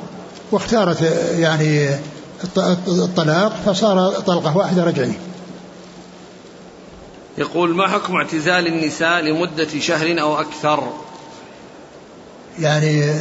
[0.52, 1.02] واختارت
[1.38, 1.90] يعني
[2.88, 5.20] الطلاق فصار طلقة واحدة رجعية.
[7.38, 10.84] يقول ما حكم اعتزال النساء لمدة شهر أو أكثر؟
[12.60, 13.12] يعني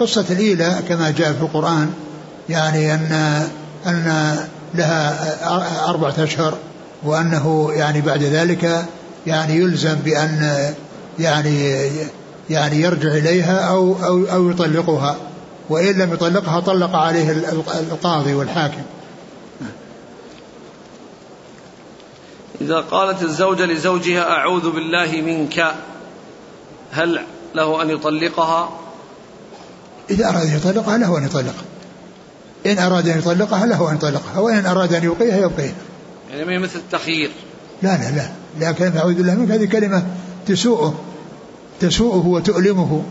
[0.00, 1.92] قصة الإيلة كما جاء في القرآن
[2.48, 3.12] يعني أن
[3.86, 4.36] أن
[4.74, 6.58] لها أربعة أشهر
[7.04, 8.84] وأنه يعني بعد ذلك
[9.26, 10.70] يعني يلزم بأن
[11.18, 11.90] يعني
[12.50, 15.16] يعني يرجع إليها أو, أو, أو يطلقها.
[15.68, 17.30] وإن لم يطلقها طلق عليه
[17.90, 18.82] القاضي والحاكم.
[22.60, 25.74] إذا قالت الزوجة لزوجها أعوذ بالله منك
[26.92, 27.20] هل
[27.54, 28.70] له أن يطلقها؟
[30.10, 31.64] إذا أراد أن يطلقها له أن يطلقها
[32.66, 35.74] إن أراد أن يطلقها له أن يطلقها وإن أراد أن يبقيها يبقيها
[36.30, 37.30] يعني ما مثل التخيير.
[37.82, 38.30] لا لا لا.
[38.68, 40.06] لكن أعوذ بالله منك هذه كلمة
[40.46, 41.00] تسوءه
[41.80, 43.02] تسوءه وتؤلمه.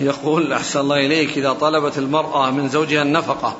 [0.00, 3.56] يقول أحسن الله إليك إذا طلبت المرأة من زوجها النفقة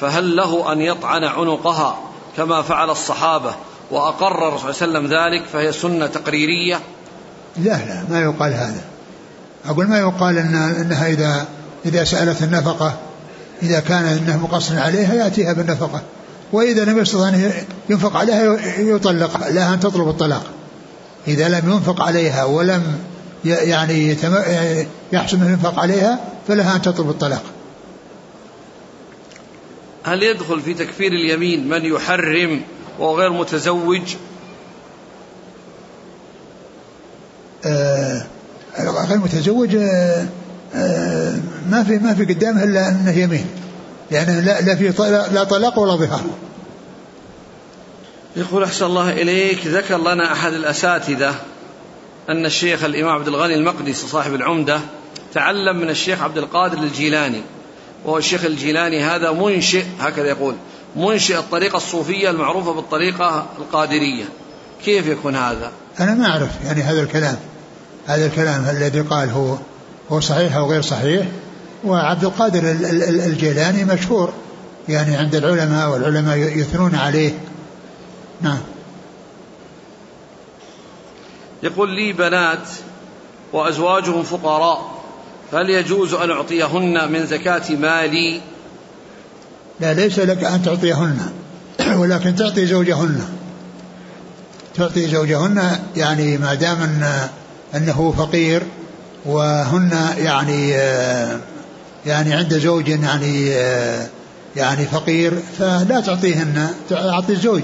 [0.00, 1.98] فهل له أن يطعن عنقها
[2.36, 3.54] كما فعل الصحابة
[3.90, 6.80] وأقر الرسول صلى الله عليه وسلم ذلك فهي سنة تقريرية؟
[7.56, 8.80] لا لا ما يقال هذا.
[9.66, 11.46] أقول ما يقال إن إنها إذا
[11.86, 12.96] إذا سألت النفقة
[13.62, 16.02] إذا كان إنه مقصر عليها يأتيها بالنفقة.
[16.52, 17.52] وإذا لم يستطع أن
[17.90, 20.44] ينفق عليها يطلقها لها أن تطلب الطلاق.
[21.28, 22.98] إذا لم ينفق عليها ولم
[23.44, 24.16] يعني
[25.12, 26.18] يحسن الانفاق عليها
[26.48, 27.42] فلها أن تطلب الطلاق.
[30.06, 32.60] هل يدخل في تكفير اليمين من يحرم
[32.98, 34.16] وهو غير متزوج؟
[37.64, 38.26] آه
[38.78, 40.26] غير متزوج آه
[40.74, 41.36] آه
[41.70, 43.46] ما في ما في قدامه إلا أنه يمين
[44.10, 44.92] لأنه لا لا في
[45.32, 46.24] لا طلاق ولا ظهار.
[48.36, 51.34] يقول أحسن الله إليك ذكر لنا أحد الأساتذة
[52.28, 54.80] أن الشيخ الإمام عبد الغني المقدسي صاحب العمدة
[55.34, 57.42] تعلم من الشيخ عبد القادر الجيلاني
[58.06, 60.54] وهو الشيخ الجيلاني هذا منشئ هكذا يقول
[60.96, 64.24] منشئ الطريقة الصوفية المعروفة بالطريقة القادرية.
[64.84, 67.36] كيف يكون هذا؟ أنا ما أعرف يعني هذا الكلام
[68.06, 69.56] هذا الكلام الذي قال هو
[70.12, 71.26] هو صحيح أو غير صحيح.
[71.84, 72.70] وعبد القادر
[73.26, 74.32] الجيلاني مشهور
[74.88, 77.32] يعني عند العلماء والعلماء يثنون عليه.
[78.40, 78.60] نعم.
[81.62, 82.68] يقول لي بنات
[83.52, 84.95] وأزواجهم فقراء.
[85.52, 88.40] هل يجوز أن أعطيهن من زكاة مالي؟
[89.80, 91.18] لا ليس لك أن تعطيهن
[91.96, 93.20] ولكن تعطي زوجهن.
[94.74, 97.28] تعطي زوجهن يعني ما دام أن
[97.74, 98.62] أنه فقير
[99.24, 100.70] وهن يعني
[102.06, 103.46] يعني عند زوج يعني
[104.56, 107.62] يعني فقير فلا تعطيهن تعطي الزوج.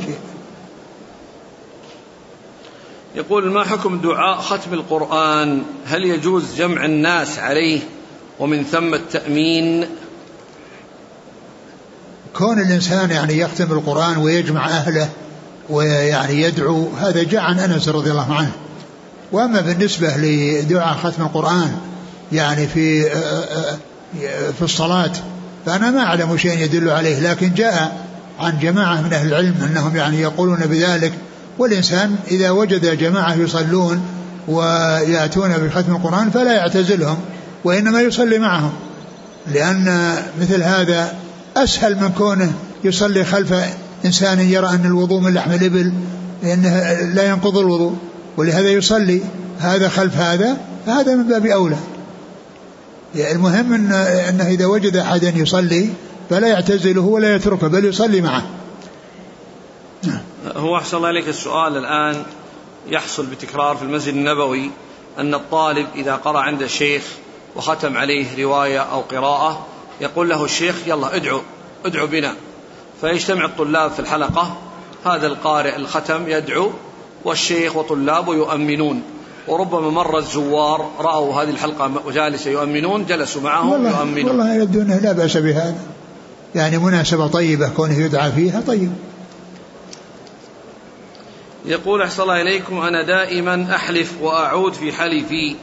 [3.14, 7.80] يقول ما حكم دعاء ختم القرآن؟ هل يجوز جمع الناس عليه
[8.38, 9.86] ومن ثم التأمين؟
[12.36, 15.08] كون الإنسان يعني يختم القرآن ويجمع أهله
[15.70, 18.52] ويعني يدعو هذا جاء عن أنس رضي الله عنه.
[19.32, 21.76] وأما بالنسبة لدعاء ختم القرآن
[22.32, 23.10] يعني في
[24.52, 25.12] في الصلاة
[25.66, 28.06] فأنا ما أعلم شيء يدل عليه لكن جاء
[28.40, 31.12] عن جماعة من أهل العلم أنهم يعني يقولون بذلك.
[31.58, 34.02] والإنسان إذا وجد جماعة يصلون
[34.48, 37.16] ويأتون بختم القرآن فلا يعتزلهم
[37.64, 38.72] وإنما يصلي معهم
[39.52, 41.14] لأن مثل هذا
[41.56, 42.52] أسهل من كونه
[42.84, 43.54] يصلي خلف
[44.04, 45.92] إنسان يرى أن الوضوء من لحم الإبل
[46.42, 47.96] لأنه لا ينقض الوضوء
[48.36, 49.20] ولهذا يصلي
[49.60, 51.76] هذا خلف هذا فهذا من باب أولى.
[53.14, 55.88] يعني المهم إن أنه إذا وجد أحدا يصلي
[56.30, 58.42] فلا يعتزله ولا يتركه بل يصلي معه.
[60.56, 62.22] هو أحسن الله إليك السؤال الآن
[62.88, 64.70] يحصل بتكرار في المسجد النبوي
[65.18, 67.02] أن الطالب إذا قرأ عند الشيخ
[67.56, 69.66] وختم عليه رواية أو قراءة
[70.00, 71.40] يقول له الشيخ يلا ادعو
[71.84, 72.34] ادعو بنا.
[73.00, 74.56] فيجتمع الطلاب في الحلقة
[75.04, 76.70] هذا القارئ الختم يدعو
[77.24, 79.02] والشيخ وطلابه يؤمنون.
[79.48, 84.28] وربما مر الزوار رأوا هذه الحلقة جالسة يؤمنون جلسوا معهم والله يؤمنون.
[84.28, 85.80] والله يبدو أنه لا بأس بهذا.
[86.54, 88.92] يعني مناسبة طيبة كونه يدعى فيها طيب.
[91.64, 95.56] يقول أحسن الله إليكم أنا دائما أحلف وأعود في حلفي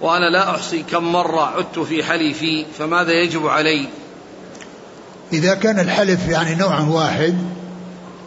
[0.00, 3.88] وأنا لا أحصي كم مرة عدت في حلفي فماذا يجب علي؟
[5.32, 7.34] إذا كان الحلف يعني نوع واحد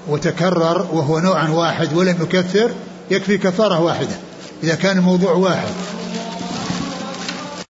[0.08, 2.72] وتكرر وهو نوع واحد ولم يكثر
[3.12, 4.16] يكفي كفارة واحدة
[4.64, 5.74] إذا كان الموضوع واحد.